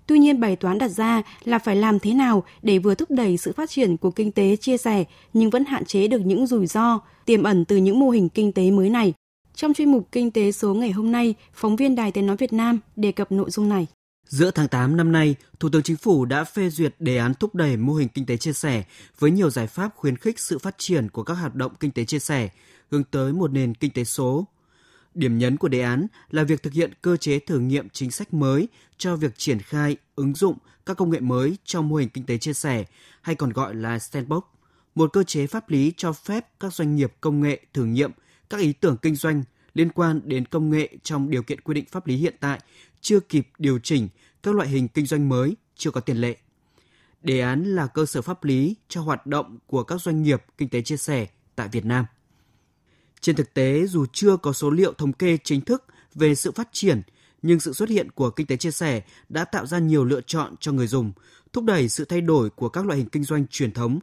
Tuy 0.08 0.20
nhiên 0.20 0.40
bài 0.40 0.56
toán 0.56 0.78
đặt 0.78 0.88
ra 0.88 1.24
là 1.44 1.60
phải 1.60 1.76
làm 1.76 2.00
thế 2.00 2.14
nào 2.14 2.44
để 2.62 2.78
vừa 2.78 2.96
thúc 2.96 3.12
đẩy 3.12 3.38
sự 3.38 3.52
phát 3.52 3.70
triển 3.70 3.98
của 3.98 4.12
kinh 4.12 4.32
tế 4.32 4.56
chia 4.56 4.78
sẻ 4.78 5.04
nhưng 5.34 5.50
vẫn 5.50 5.66
hạn 5.66 5.86
chế 5.86 6.08
được 6.08 6.22
những 6.26 6.48
rủi 6.48 6.68
ro 6.68 7.00
tiềm 7.26 7.44
ẩn 7.44 7.66
từ 7.66 7.78
những 7.78 8.00
mô 8.00 8.10
hình 8.10 8.30
kinh 8.30 8.52
tế 8.52 8.72
mới 8.72 8.90
này. 8.90 9.14
Trong 9.56 9.74
chuyên 9.74 9.92
mục 9.92 10.08
Kinh 10.12 10.32
tế 10.32 10.52
số 10.52 10.74
ngày 10.74 10.92
hôm 10.92 11.12
nay, 11.12 11.36
phóng 11.54 11.76
viên 11.76 11.96
Đài 11.96 12.12
Tiếng 12.12 12.26
Nói 12.26 12.38
Việt 12.38 12.54
Nam 12.54 12.80
đề 12.96 13.12
cập 13.12 13.32
nội 13.32 13.50
dung 13.50 13.70
này. 13.70 13.88
Giữa 14.28 14.52
tháng 14.52 14.68
8 14.68 14.98
năm 14.98 15.12
nay, 15.12 15.36
Thủ 15.60 15.70
tướng 15.70 15.84
Chính 15.84 15.98
phủ 15.98 16.26
đã 16.26 16.44
phê 16.44 16.70
duyệt 16.70 16.96
đề 17.00 17.18
án 17.18 17.34
thúc 17.34 17.56
đẩy 17.56 17.78
mô 17.78 17.94
hình 17.94 18.08
kinh 18.08 18.26
tế 18.26 18.38
chia 18.38 18.54
sẻ 18.54 18.84
với 19.20 19.32
nhiều 19.32 19.50
giải 19.50 19.68
pháp 19.68 19.90
khuyến 19.96 20.18
khích 20.18 20.40
sự 20.40 20.60
phát 20.60 20.76
triển 20.78 21.10
của 21.10 21.24
các 21.24 21.34
hoạt 21.34 21.56
động 21.56 21.72
kinh 21.80 21.92
tế 21.92 22.06
chia 22.06 22.20
sẻ, 22.20 22.50
hướng 22.92 23.04
tới 23.04 23.34
một 23.34 23.52
nền 23.52 23.74
kinh 23.74 23.92
tế 23.92 24.04
số. 24.04 24.48
Điểm 25.14 25.38
nhấn 25.38 25.58
của 25.58 25.68
đề 25.68 25.82
án 25.82 26.08
là 26.30 26.44
việc 26.44 26.64
thực 26.64 26.74
hiện 26.74 26.94
cơ 27.02 27.18
chế 27.18 27.40
thử 27.40 27.60
nghiệm 27.60 27.90
chính 27.90 28.12
sách 28.12 28.34
mới 28.34 28.68
cho 28.98 29.16
việc 29.16 29.38
triển 29.38 29.60
khai, 29.60 29.98
ứng 30.16 30.36
dụng 30.36 30.58
các 30.86 30.98
công 30.98 31.10
nghệ 31.10 31.20
mới 31.20 31.58
trong 31.66 31.90
mô 31.90 31.96
hình 31.96 32.10
kinh 32.10 32.26
tế 32.26 32.38
chia 32.38 32.54
sẻ, 32.54 32.84
hay 33.22 33.36
còn 33.36 33.50
gọi 33.50 33.76
là 33.76 34.00
Sandbox, 34.00 34.44
một 34.96 35.14
cơ 35.14 35.24
chế 35.24 35.48
pháp 35.48 35.70
lý 35.70 35.94
cho 35.98 36.14
phép 36.14 36.48
các 36.60 36.74
doanh 36.74 36.96
nghiệp 36.96 37.14
công 37.22 37.42
nghệ 37.42 37.60
thử 37.74 37.86
nghiệm 37.86 38.12
các 38.54 38.62
ý 38.62 38.74
tưởng 38.74 38.98
kinh 38.98 39.16
doanh 39.16 39.44
liên 39.74 39.90
quan 39.90 40.22
đến 40.26 40.46
công 40.46 40.70
nghệ 40.70 40.98
trong 41.04 41.30
điều 41.30 41.44
kiện 41.44 41.62
quy 41.62 41.74
định 41.74 41.86
pháp 41.92 42.08
lý 42.08 42.16
hiện 42.16 42.36
tại 42.40 42.60
chưa 43.02 43.20
kịp 43.20 43.48
điều 43.58 43.80
chỉnh 43.80 44.10
các 44.44 44.56
loại 44.56 44.70
hình 44.70 44.88
kinh 44.88 45.06
doanh 45.06 45.30
mới 45.30 45.56
chưa 45.76 45.92
có 45.92 46.02
tiền 46.02 46.18
lệ. 46.18 46.38
Đề 47.22 47.40
án 47.40 47.64
là 47.64 47.88
cơ 47.88 48.06
sở 48.06 48.22
pháp 48.22 48.44
lý 48.44 48.76
cho 48.88 49.02
hoạt 49.02 49.28
động 49.28 49.58
của 49.68 49.84
các 49.84 50.02
doanh 50.02 50.24
nghiệp 50.24 50.44
kinh 50.58 50.70
tế 50.70 50.82
chia 50.82 50.98
sẻ 50.98 51.28
tại 51.56 51.68
Việt 51.72 51.86
Nam. 51.86 52.06
Trên 53.22 53.36
thực 53.36 53.54
tế, 53.54 53.88
dù 53.88 54.06
chưa 54.14 54.38
có 54.38 54.54
số 54.54 54.70
liệu 54.70 54.94
thống 54.94 55.14
kê 55.14 55.38
chính 55.44 55.62
thức 55.62 55.84
về 56.16 56.36
sự 56.36 56.52
phát 56.52 56.70
triển, 56.72 57.02
nhưng 57.42 57.60
sự 57.60 57.74
xuất 57.74 57.90
hiện 57.90 58.12
của 58.12 58.30
kinh 58.30 58.48
tế 58.48 58.58
chia 58.58 58.72
sẻ 58.72 59.02
đã 59.30 59.46
tạo 59.46 59.66
ra 59.66 59.80
nhiều 59.80 60.06
lựa 60.06 60.22
chọn 60.22 60.56
cho 60.60 60.72
người 60.72 60.88
dùng, 60.88 61.12
thúc 61.54 61.64
đẩy 61.64 61.90
sự 61.90 62.06
thay 62.06 62.22
đổi 62.22 62.50
của 62.50 62.70
các 62.70 62.86
loại 62.86 63.00
hình 63.00 63.10
kinh 63.10 63.24
doanh 63.24 63.48
truyền 63.48 63.72
thống. 63.72 64.00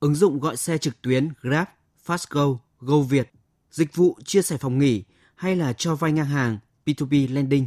Ứng 0.00 0.14
dụng 0.14 0.40
gọi 0.40 0.56
xe 0.56 0.78
trực 0.78 1.02
tuyến 1.02 1.28
Grab, 1.40 1.66
Fastgo, 2.06 2.56
GoViet, 2.80 3.32
dịch 3.70 3.96
vụ 3.96 4.18
chia 4.24 4.42
sẻ 4.42 4.56
phòng 4.56 4.78
nghỉ 4.78 5.02
hay 5.34 5.56
là 5.56 5.72
cho 5.72 5.94
vay 5.94 6.12
ngang 6.12 6.26
hàng 6.26 6.58
P2P 6.86 7.34
lending 7.34 7.66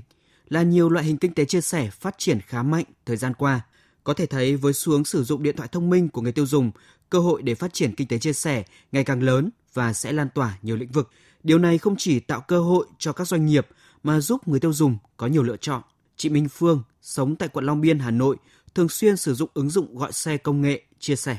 là 0.49 0.61
nhiều 0.61 0.89
loại 0.89 1.05
hình 1.05 1.17
kinh 1.17 1.33
tế 1.33 1.45
chia 1.45 1.61
sẻ 1.61 1.89
phát 1.89 2.15
triển 2.17 2.39
khá 2.41 2.63
mạnh 2.63 2.85
thời 3.05 3.17
gian 3.17 3.33
qua. 3.33 3.61
Có 4.03 4.13
thể 4.13 4.25
thấy 4.25 4.55
với 4.55 4.73
xu 4.73 4.91
hướng 4.91 5.05
sử 5.05 5.23
dụng 5.23 5.43
điện 5.43 5.55
thoại 5.55 5.69
thông 5.71 5.89
minh 5.89 6.09
của 6.09 6.21
người 6.21 6.31
tiêu 6.31 6.45
dùng, 6.45 6.71
cơ 7.09 7.19
hội 7.19 7.41
để 7.41 7.55
phát 7.55 7.73
triển 7.73 7.95
kinh 7.95 8.07
tế 8.07 8.17
chia 8.19 8.33
sẻ 8.33 8.63
ngày 8.91 9.03
càng 9.03 9.23
lớn 9.23 9.49
và 9.73 9.93
sẽ 9.93 10.11
lan 10.11 10.27
tỏa 10.35 10.57
nhiều 10.61 10.75
lĩnh 10.75 10.91
vực. 10.91 11.09
Điều 11.43 11.57
này 11.57 11.77
không 11.77 11.95
chỉ 11.97 12.19
tạo 12.19 12.41
cơ 12.41 12.59
hội 12.59 12.85
cho 12.97 13.13
các 13.13 13.27
doanh 13.27 13.45
nghiệp 13.45 13.67
mà 14.03 14.19
giúp 14.19 14.47
người 14.47 14.59
tiêu 14.59 14.73
dùng 14.73 14.97
có 15.17 15.27
nhiều 15.27 15.43
lựa 15.43 15.57
chọn. 15.57 15.81
Chị 16.17 16.29
Minh 16.29 16.49
Phương, 16.49 16.83
sống 17.01 17.35
tại 17.35 17.49
quận 17.49 17.65
Long 17.65 17.81
Biên, 17.81 17.99
Hà 17.99 18.11
Nội, 18.11 18.37
thường 18.75 18.89
xuyên 18.89 19.17
sử 19.17 19.33
dụng 19.33 19.49
ứng 19.53 19.69
dụng 19.69 19.97
gọi 19.97 20.11
xe 20.11 20.37
công 20.37 20.61
nghệ 20.61 20.81
chia 20.99 21.15
sẻ. 21.15 21.37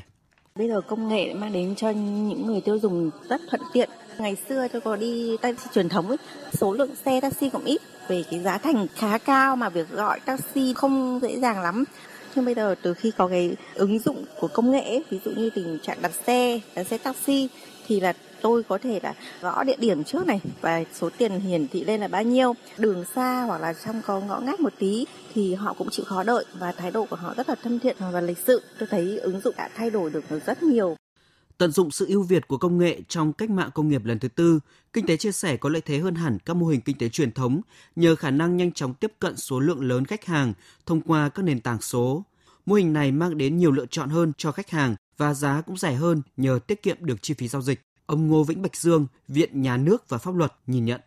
Bây 0.55 0.67
giờ 0.67 0.81
công 0.81 1.09
nghệ 1.09 1.33
mang 1.33 1.53
đến 1.53 1.75
cho 1.75 1.89
những 1.89 2.45
người 2.45 2.61
tiêu 2.61 2.79
dùng 2.79 3.11
rất 3.29 3.41
thuận 3.49 3.61
tiện. 3.73 3.89
Ngày 4.17 4.37
xưa 4.49 4.67
tôi 4.67 4.81
có 4.81 4.95
đi 4.95 5.37
taxi 5.41 5.69
truyền 5.73 5.89
thống 5.89 6.07
ấy, 6.07 6.17
số 6.53 6.73
lượng 6.73 6.95
xe 7.05 7.21
taxi 7.21 7.49
cũng 7.49 7.65
ít, 7.65 7.81
về 8.07 8.23
cái 8.31 8.39
giá 8.39 8.57
thành 8.57 8.87
khá 8.95 9.17
cao 9.17 9.55
mà 9.55 9.69
việc 9.69 9.89
gọi 9.91 10.19
taxi 10.19 10.73
không 10.73 11.19
dễ 11.21 11.39
dàng 11.39 11.61
lắm. 11.61 11.83
Nhưng 12.35 12.45
bây 12.45 12.55
giờ 12.55 12.75
từ 12.81 12.93
khi 12.93 13.11
có 13.17 13.27
cái 13.27 13.55
ứng 13.73 13.99
dụng 13.99 14.25
của 14.39 14.47
công 14.47 14.71
nghệ, 14.71 14.81
ấy, 14.81 15.03
ví 15.09 15.19
dụ 15.25 15.31
như 15.31 15.49
tình 15.49 15.79
trạng 15.83 16.01
đặt 16.01 16.11
xe, 16.27 16.59
đặt 16.75 16.87
xe 16.87 16.97
taxi 16.97 17.49
thì 17.87 17.99
là 17.99 18.13
tôi 18.41 18.63
có 18.63 18.77
thể 18.77 18.99
là 19.03 19.13
gõ 19.41 19.63
địa 19.63 19.75
điểm 19.77 20.03
trước 20.03 20.27
này 20.27 20.41
và 20.61 20.83
số 20.93 21.09
tiền 21.17 21.39
hiển 21.39 21.67
thị 21.67 21.83
lên 21.83 22.01
là 22.01 22.07
bao 22.07 22.23
nhiêu 22.23 22.53
đường 22.77 23.03
xa 23.15 23.43
hoặc 23.47 23.61
là 23.61 23.73
trong 23.85 24.01
có 24.05 24.19
ngõ 24.19 24.39
ngách 24.39 24.59
một 24.59 24.73
tí 24.79 25.05
thì 25.33 25.53
họ 25.53 25.73
cũng 25.77 25.89
chịu 25.89 26.05
khó 26.05 26.23
đợi 26.23 26.45
và 26.59 26.71
thái 26.71 26.91
độ 26.91 27.05
của 27.09 27.15
họ 27.15 27.33
rất 27.37 27.49
là 27.49 27.55
thân 27.63 27.79
thiện 27.79 27.95
và 28.11 28.21
lịch 28.21 28.37
sự 28.37 28.61
tôi 28.79 28.87
thấy 28.91 29.17
ứng 29.17 29.41
dụng 29.41 29.55
đã 29.57 29.69
thay 29.75 29.89
đổi 29.89 30.09
được 30.09 30.23
rất 30.45 30.63
nhiều 30.63 30.95
Tận 31.57 31.71
dụng 31.71 31.91
sự 31.91 32.05
ưu 32.07 32.23
việt 32.23 32.47
của 32.47 32.57
công 32.57 32.77
nghệ 32.77 33.01
trong 33.07 33.33
cách 33.33 33.49
mạng 33.49 33.69
công 33.73 33.89
nghiệp 33.89 34.05
lần 34.05 34.19
thứ 34.19 34.27
tư, 34.27 34.59
kinh 34.93 35.05
tế 35.05 35.17
chia 35.17 35.31
sẻ 35.31 35.57
có 35.57 35.69
lợi 35.69 35.81
thế 35.81 35.99
hơn 35.99 36.15
hẳn 36.15 36.37
các 36.45 36.55
mô 36.55 36.65
hình 36.65 36.81
kinh 36.81 36.97
tế 36.97 37.09
truyền 37.09 37.31
thống 37.31 37.61
nhờ 37.95 38.15
khả 38.15 38.31
năng 38.31 38.57
nhanh 38.57 38.71
chóng 38.71 38.93
tiếp 38.93 39.11
cận 39.19 39.37
số 39.37 39.59
lượng 39.59 39.83
lớn 39.83 40.05
khách 40.05 40.25
hàng 40.25 40.53
thông 40.85 41.01
qua 41.01 41.29
các 41.29 41.43
nền 41.43 41.59
tảng 41.59 41.81
số. 41.81 42.23
Mô 42.65 42.75
hình 42.75 42.93
này 42.93 43.11
mang 43.11 43.37
đến 43.37 43.57
nhiều 43.57 43.71
lựa 43.71 43.85
chọn 43.85 44.09
hơn 44.09 44.31
cho 44.37 44.51
khách 44.51 44.69
hàng 44.69 44.95
và 45.17 45.33
giá 45.33 45.61
cũng 45.61 45.77
rẻ 45.77 45.93
hơn 45.93 46.21
nhờ 46.37 46.59
tiết 46.67 46.83
kiệm 46.83 46.97
được 47.05 47.21
chi 47.21 47.33
phí 47.33 47.47
giao 47.47 47.61
dịch. 47.61 47.81
Ông 48.05 48.27
Ngô 48.27 48.43
Vĩnh 48.43 48.61
Bạch 48.61 48.75
Dương, 48.75 49.07
Viện 49.27 49.61
Nhà 49.61 49.77
nước 49.77 50.09
và 50.09 50.17
Pháp 50.17 50.35
luật 50.35 50.53
nhìn 50.67 50.85
nhận. 50.85 51.01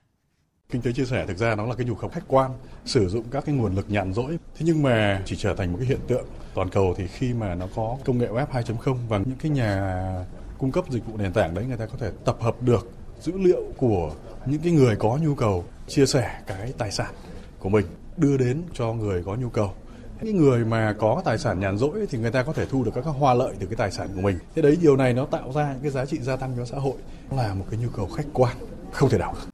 Kinh 0.71 0.83
tế 0.83 0.93
chia 0.93 1.05
sẻ 1.05 1.27
thực 1.27 1.37
ra 1.37 1.55
nó 1.55 1.67
là 1.67 1.75
cái 1.75 1.87
nhu 1.87 1.95
cầu 1.95 2.11
khách 2.11 2.25
quan, 2.29 2.51
sử 2.85 3.09
dụng 3.09 3.25
các 3.31 3.45
cái 3.47 3.55
nguồn 3.55 3.75
lực 3.75 3.91
nhàn 3.91 4.15
rỗi. 4.15 4.39
Thế 4.55 4.67
nhưng 4.67 4.83
mà 4.83 5.23
chỉ 5.27 5.37
trở 5.37 5.55
thành 5.55 5.73
một 5.73 5.79
cái 5.79 5.89
hiện 5.89 6.01
tượng 6.09 6.27
toàn 6.55 6.71
cầu 6.71 6.95
thì 6.97 7.07
khi 7.07 7.35
mà 7.35 7.55
nó 7.55 7.69
có 7.75 7.99
công 8.05 8.19
nghệ 8.19 8.29
web 8.29 8.47
2.0 8.47 8.97
và 9.09 9.19
những 9.19 9.39
cái 9.39 9.51
nhà 9.51 10.25
cung 10.59 10.73
cấp 10.73 10.85
dịch 10.91 11.07
vụ 11.07 11.17
nền 11.17 11.33
tảng 11.33 11.55
đấy, 11.55 11.65
người 11.69 11.77
ta 11.77 11.87
có 11.87 11.97
thể 11.99 12.11
tập 12.25 12.37
hợp 12.41 12.63
được 12.63 12.89
dữ 13.21 13.33
liệu 13.39 13.63
của 13.77 14.13
những 14.47 14.61
cái 14.61 14.73
người 14.73 14.97
có 14.97 15.19
nhu 15.23 15.35
cầu 15.35 15.65
chia 15.89 16.07
sẻ 16.07 16.41
cái 16.47 16.73
tài 16.79 16.93
sản 16.93 17.15
của 17.59 17.69
mình, 17.69 17.87
đưa 18.17 18.37
đến 18.37 18.63
cho 18.75 18.93
người 18.93 19.23
có 19.27 19.35
nhu 19.35 19.49
cầu. 19.49 19.75
Những 20.23 20.37
người 20.37 20.65
mà 20.65 20.95
có 20.99 21.23
tài 21.25 21.39
sản 21.39 21.61
nhàn 21.61 21.79
rỗi 21.79 22.07
thì 22.11 22.19
người 22.19 22.31
ta 22.31 22.43
có 22.43 22.53
thể 22.53 22.67
thu 22.67 22.85
được 22.85 22.91
các 22.95 23.05
hoa 23.05 23.35
lợi 23.35 23.55
từ 23.61 23.67
cái 23.67 23.77
tài 23.77 23.91
sản 23.91 24.09
của 24.15 24.21
mình. 24.21 24.39
Thế 24.55 24.63
đấy, 24.63 24.79
điều 24.81 24.97
này 24.97 25.13
nó 25.13 25.25
tạo 25.25 25.53
ra 25.53 25.73
những 25.73 25.83
cái 25.83 25.91
giá 25.91 26.07
trị 26.07 26.19
gia 26.19 26.37
tăng 26.37 26.55
cho 26.57 26.65
xã 26.65 26.79
hội 26.79 26.97
là 27.31 27.55
một 27.55 27.65
cái 27.71 27.81
nhu 27.81 27.89
cầu 27.89 28.07
khách 28.07 28.27
quan, 28.33 28.57
không 28.93 29.11
thể 29.11 29.19
đảo 29.19 29.35
được 29.35 29.49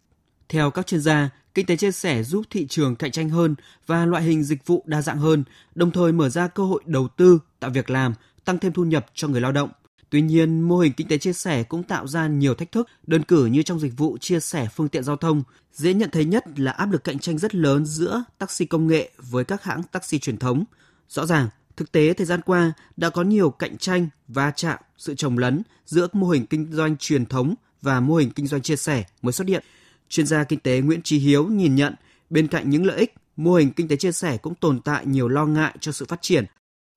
theo 0.55 0.71
các 0.71 0.87
chuyên 0.87 1.01
gia, 1.01 1.31
kinh 1.55 1.67
tế 1.67 1.77
chia 1.77 1.93
sẻ 1.93 2.23
giúp 2.23 2.45
thị 2.51 2.67
trường 2.67 2.97
cạnh 2.97 3.11
tranh 3.11 3.29
hơn 3.29 3.55
và 3.87 4.07
loại 4.07 4.23
hình 4.23 4.43
dịch 4.43 4.67
vụ 4.67 4.83
đa 4.87 5.03
dạng 5.03 5.19
hơn, 5.19 5.45
đồng 5.75 5.91
thời 5.91 6.13
mở 6.13 6.29
ra 6.29 6.49
cơ 6.49 6.63
hội 6.63 6.83
đầu 6.87 7.09
tư 7.17 7.39
tạo 7.61 7.71
việc 7.71 7.91
làm, 7.91 8.15
tăng 8.45 8.59
thêm 8.59 8.73
thu 8.73 8.85
nhập 8.85 9.07
cho 9.15 9.29
người 9.29 9.41
lao 9.41 9.53
động. 9.53 9.71
Tuy 10.11 10.23
nhiên, 10.23 10.61
mô 10.61 10.79
hình 10.79 10.93
kinh 10.93 11.09
tế 11.09 11.19
chia 11.19 11.33
sẻ 11.33 11.63
cũng 11.63 11.83
tạo 11.83 12.07
ra 12.07 12.27
nhiều 12.27 12.55
thách 12.55 12.73
thức, 12.73 12.89
đơn 13.07 13.23
cử 13.23 13.47
như 13.47 13.63
trong 13.63 13.81
dịch 13.81 13.93
vụ 13.97 14.19
chia 14.19 14.41
sẻ 14.41 14.67
phương 14.75 14.89
tiện 14.89 15.05
giao 15.05 15.17
thông. 15.17 15.43
Dễ 15.73 15.95
nhận 15.95 16.11
thấy 16.11 16.25
nhất 16.25 16.45
là 16.59 16.73
áp 16.73 16.93
lực 16.93 17.05
cạnh 17.05 17.19
tranh 17.19 17.39
rất 17.39 17.55
lớn 17.55 17.87
giữa 17.87 18.25
taxi 18.39 18.65
công 18.65 18.87
nghệ 18.87 19.11
với 19.31 19.45
các 19.45 19.63
hãng 19.63 19.83
taxi 19.83 20.19
truyền 20.19 20.37
thống. 20.37 20.65
Rõ 21.09 21.27
ràng, 21.27 21.49
thực 21.77 21.93
tế 21.93 22.13
thời 22.13 22.27
gian 22.27 22.41
qua 22.43 22.73
đã 22.97 23.11
có 23.11 23.23
nhiều 23.23 23.51
cạnh 23.51 23.79
tranh, 23.79 24.09
va 24.29 24.53
chạm, 24.57 24.79
sự 24.99 25.15
trồng 25.15 25.39
lấn 25.39 25.63
giữa 25.87 26.07
mô 26.13 26.29
hình 26.29 26.47
kinh 26.47 26.73
doanh 26.73 26.97
truyền 26.97 27.27
thống 27.27 27.55
và 27.83 28.01
mô 28.01 28.17
hình 28.17 28.31
kinh 28.31 28.47
doanh 28.47 28.63
chia 28.63 28.77
sẻ 28.77 29.05
mới 29.23 29.33
xuất 29.33 29.49
hiện. 29.49 29.65
Chuyên 30.09 30.27
gia 30.27 30.45
kinh 30.45 30.61
tế 30.61 30.81
Nguyễn 30.81 31.03
Trí 31.03 31.19
Hiếu 31.19 31.47
nhìn 31.47 31.75
nhận, 31.75 31.95
bên 32.31 32.49
cạnh 32.49 32.71
những 32.71 32.87
lợi 32.87 32.99
ích, 32.99 33.15
mô 33.37 33.55
hình 33.55 33.71
kinh 33.71 33.89
tế 33.89 33.97
chia 33.97 34.13
sẻ 34.13 34.37
cũng 34.37 34.55
tồn 34.55 34.81
tại 34.81 35.07
nhiều 35.07 35.29
lo 35.29 35.47
ngại 35.47 35.75
cho 35.81 35.93
sự 35.93 36.05
phát 36.05 36.23
triển. 36.23 36.45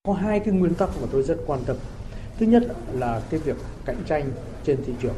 Có 0.08 0.14
hai 0.14 0.40
cái 0.40 0.54
nguyên 0.54 0.74
tắc 0.74 0.90
mà 1.02 1.08
tôi 1.12 1.24
rất 1.24 1.38
quan 1.46 1.64
tâm 1.66 1.78
thứ 2.40 2.46
nhất 2.46 2.64
là 2.94 3.22
cái 3.30 3.40
việc 3.40 3.58
cạnh 3.86 4.04
tranh 4.06 4.26
trên 4.64 4.78
thị 4.86 4.94
trường. 5.02 5.16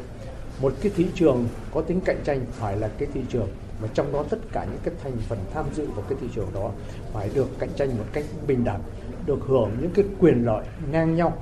Một 0.60 0.72
cái 0.82 0.92
thị 0.96 1.06
trường 1.14 1.48
có 1.74 1.80
tính 1.80 2.00
cạnh 2.00 2.20
tranh 2.24 2.40
phải 2.50 2.76
là 2.76 2.88
cái 2.98 3.08
thị 3.14 3.20
trường 3.28 3.48
mà 3.82 3.88
trong 3.94 4.12
đó 4.12 4.24
tất 4.30 4.38
cả 4.52 4.64
những 4.64 4.80
cái 4.84 4.94
thành 5.02 5.16
phần 5.28 5.38
tham 5.54 5.64
dự 5.74 5.86
vào 5.86 6.04
cái 6.08 6.18
thị 6.20 6.26
trường 6.34 6.48
đó 6.54 6.70
phải 7.12 7.30
được 7.34 7.48
cạnh 7.58 7.70
tranh 7.76 7.88
một 7.88 8.04
cách 8.12 8.24
bình 8.46 8.64
đẳng, 8.64 8.80
được 9.26 9.38
hưởng 9.46 9.70
những 9.80 9.90
cái 9.94 10.04
quyền 10.20 10.44
lợi 10.44 10.64
ngang 10.92 11.16
nhau 11.16 11.36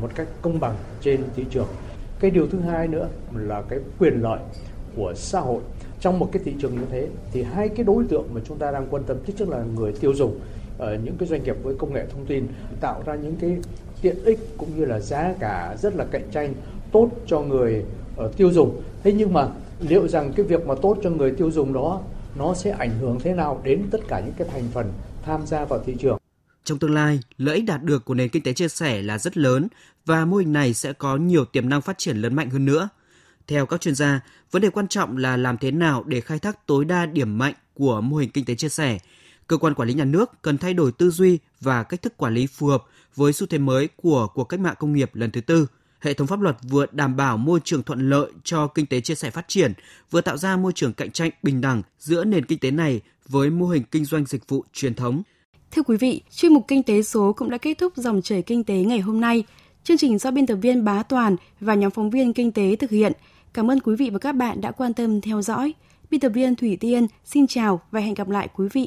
một 0.00 0.10
cách 0.14 0.28
công 0.42 0.60
bằng 0.60 0.76
trên 1.00 1.20
thị 1.36 1.44
trường. 1.50 1.68
Cái 2.20 2.30
điều 2.30 2.46
thứ 2.46 2.60
hai 2.60 2.88
nữa 2.88 3.08
là 3.34 3.62
cái 3.62 3.78
quyền 3.98 4.22
lợi 4.22 4.40
của 4.96 5.12
xã 5.16 5.40
hội. 5.40 5.60
Trong 6.00 6.18
một 6.18 6.28
cái 6.32 6.42
thị 6.44 6.54
trường 6.60 6.74
như 6.74 6.86
thế 6.90 7.08
thì 7.32 7.42
hai 7.42 7.68
cái 7.68 7.84
đối 7.84 8.04
tượng 8.04 8.24
mà 8.34 8.40
chúng 8.44 8.58
ta 8.58 8.70
đang 8.70 8.86
quan 8.90 9.04
tâm 9.04 9.16
tức 9.38 9.48
là 9.48 9.64
người 9.76 9.92
tiêu 9.92 10.14
dùng 10.14 10.40
ở 10.78 10.94
những 11.04 11.16
cái 11.18 11.28
doanh 11.28 11.42
nghiệp 11.42 11.56
với 11.62 11.74
công 11.78 11.92
nghệ 11.92 12.06
thông 12.12 12.26
tin 12.26 12.46
tạo 12.80 13.02
ra 13.06 13.14
những 13.14 13.36
cái 13.40 13.58
tiện 14.02 14.24
ích 14.24 14.38
cũng 14.56 14.78
như 14.78 14.84
là 14.84 15.00
giá 15.00 15.34
cả 15.40 15.76
rất 15.82 15.96
là 15.96 16.04
cạnh 16.10 16.28
tranh 16.32 16.54
tốt 16.92 17.10
cho 17.26 17.40
người 17.40 17.84
uh, 18.24 18.36
tiêu 18.36 18.52
dùng 18.52 18.82
thế 19.02 19.12
nhưng 19.12 19.32
mà 19.32 19.48
liệu 19.80 20.08
rằng 20.08 20.32
cái 20.36 20.46
việc 20.46 20.66
mà 20.66 20.74
tốt 20.82 20.98
cho 21.02 21.10
người 21.10 21.32
tiêu 21.32 21.50
dùng 21.50 21.72
đó 21.72 22.00
nó 22.38 22.54
sẽ 22.54 22.70
ảnh 22.70 22.98
hưởng 23.00 23.18
thế 23.20 23.32
nào 23.32 23.60
đến 23.64 23.82
tất 23.90 24.00
cả 24.08 24.20
những 24.20 24.34
cái 24.38 24.48
thành 24.52 24.64
phần 24.74 24.92
tham 25.22 25.46
gia 25.46 25.64
vào 25.64 25.82
thị 25.86 25.96
trường 25.98 26.18
trong 26.66 26.78
tương 26.78 26.94
lai, 26.94 27.20
lợi 27.38 27.56
ích 27.56 27.64
đạt 27.64 27.82
được 27.82 28.04
của 28.04 28.14
nền 28.14 28.28
kinh 28.28 28.42
tế 28.42 28.52
chia 28.52 28.68
sẻ 28.68 29.02
là 29.02 29.18
rất 29.18 29.36
lớn 29.36 29.68
và 30.06 30.24
mô 30.24 30.36
hình 30.36 30.52
này 30.52 30.74
sẽ 30.74 30.92
có 30.92 31.16
nhiều 31.16 31.44
tiềm 31.44 31.68
năng 31.68 31.82
phát 31.82 31.98
triển 31.98 32.16
lớn 32.16 32.34
mạnh 32.34 32.50
hơn 32.50 32.64
nữa. 32.64 32.88
Theo 33.46 33.66
các 33.66 33.80
chuyên 33.80 33.94
gia, 33.94 34.20
vấn 34.50 34.62
đề 34.62 34.70
quan 34.70 34.88
trọng 34.88 35.16
là 35.16 35.36
làm 35.36 35.58
thế 35.58 35.70
nào 35.70 36.04
để 36.06 36.20
khai 36.20 36.38
thác 36.38 36.66
tối 36.66 36.84
đa 36.84 37.06
điểm 37.06 37.38
mạnh 37.38 37.54
của 37.74 38.00
mô 38.00 38.16
hình 38.16 38.30
kinh 38.30 38.44
tế 38.44 38.54
chia 38.54 38.68
sẻ. 38.68 38.98
Cơ 39.46 39.56
quan 39.56 39.74
quản 39.74 39.88
lý 39.88 39.94
nhà 39.94 40.04
nước 40.04 40.42
cần 40.42 40.58
thay 40.58 40.74
đổi 40.74 40.92
tư 40.92 41.10
duy 41.10 41.38
và 41.60 41.82
cách 41.82 42.02
thức 42.02 42.16
quản 42.16 42.34
lý 42.34 42.46
phù 42.46 42.66
hợp 42.66 42.84
với 43.16 43.32
xu 43.32 43.46
thế 43.46 43.58
mới 43.58 43.88
của 43.96 44.28
cuộc 44.34 44.44
cách 44.44 44.60
mạng 44.60 44.74
công 44.78 44.92
nghiệp 44.92 45.10
lần 45.14 45.30
thứ 45.30 45.40
tư, 45.40 45.66
hệ 46.00 46.14
thống 46.14 46.26
pháp 46.26 46.40
luật 46.40 46.56
vừa 46.68 46.86
đảm 46.92 47.16
bảo 47.16 47.36
môi 47.36 47.60
trường 47.64 47.82
thuận 47.82 48.10
lợi 48.10 48.32
cho 48.44 48.66
kinh 48.66 48.86
tế 48.86 49.00
chia 49.00 49.14
sẻ 49.14 49.30
phát 49.30 49.48
triển, 49.48 49.72
vừa 50.10 50.20
tạo 50.20 50.36
ra 50.36 50.56
môi 50.56 50.72
trường 50.72 50.92
cạnh 50.92 51.10
tranh 51.10 51.30
bình 51.42 51.60
đẳng 51.60 51.82
giữa 51.98 52.24
nền 52.24 52.44
kinh 52.44 52.58
tế 52.58 52.70
này 52.70 53.00
với 53.28 53.50
mô 53.50 53.66
hình 53.66 53.82
kinh 53.90 54.04
doanh 54.04 54.26
dịch 54.26 54.48
vụ 54.48 54.64
truyền 54.72 54.94
thống. 54.94 55.22
Thưa 55.70 55.82
quý 55.82 55.96
vị, 55.96 56.22
chuyên 56.30 56.52
mục 56.52 56.64
Kinh 56.68 56.82
tế 56.82 57.02
số 57.02 57.32
cũng 57.32 57.50
đã 57.50 57.58
kết 57.58 57.78
thúc 57.78 57.92
dòng 57.96 58.22
chảy 58.22 58.42
kinh 58.42 58.64
tế 58.64 58.74
ngày 58.74 59.00
hôm 59.00 59.20
nay. 59.20 59.44
Chương 59.84 59.96
trình 59.96 60.18
do 60.18 60.30
biên 60.30 60.46
tập 60.46 60.56
viên 60.56 60.84
Bá 60.84 61.02
Toàn 61.02 61.36
và 61.60 61.74
nhóm 61.74 61.90
phóng 61.90 62.10
viên 62.10 62.32
kinh 62.32 62.52
tế 62.52 62.76
thực 62.76 62.90
hiện. 62.90 63.12
Cảm 63.52 63.70
ơn 63.70 63.80
quý 63.80 63.96
vị 63.96 64.10
và 64.10 64.18
các 64.18 64.32
bạn 64.32 64.60
đã 64.60 64.70
quan 64.70 64.94
tâm 64.94 65.20
theo 65.20 65.42
dõi. 65.42 65.74
Biên 66.10 66.20
tập 66.20 66.28
viên 66.28 66.56
Thủy 66.56 66.76
Tiên 66.80 67.06
xin 67.24 67.46
chào 67.46 67.80
và 67.90 68.00
hẹn 68.00 68.14
gặp 68.14 68.28
lại 68.28 68.48
quý 68.54 68.68
vị 68.72 68.84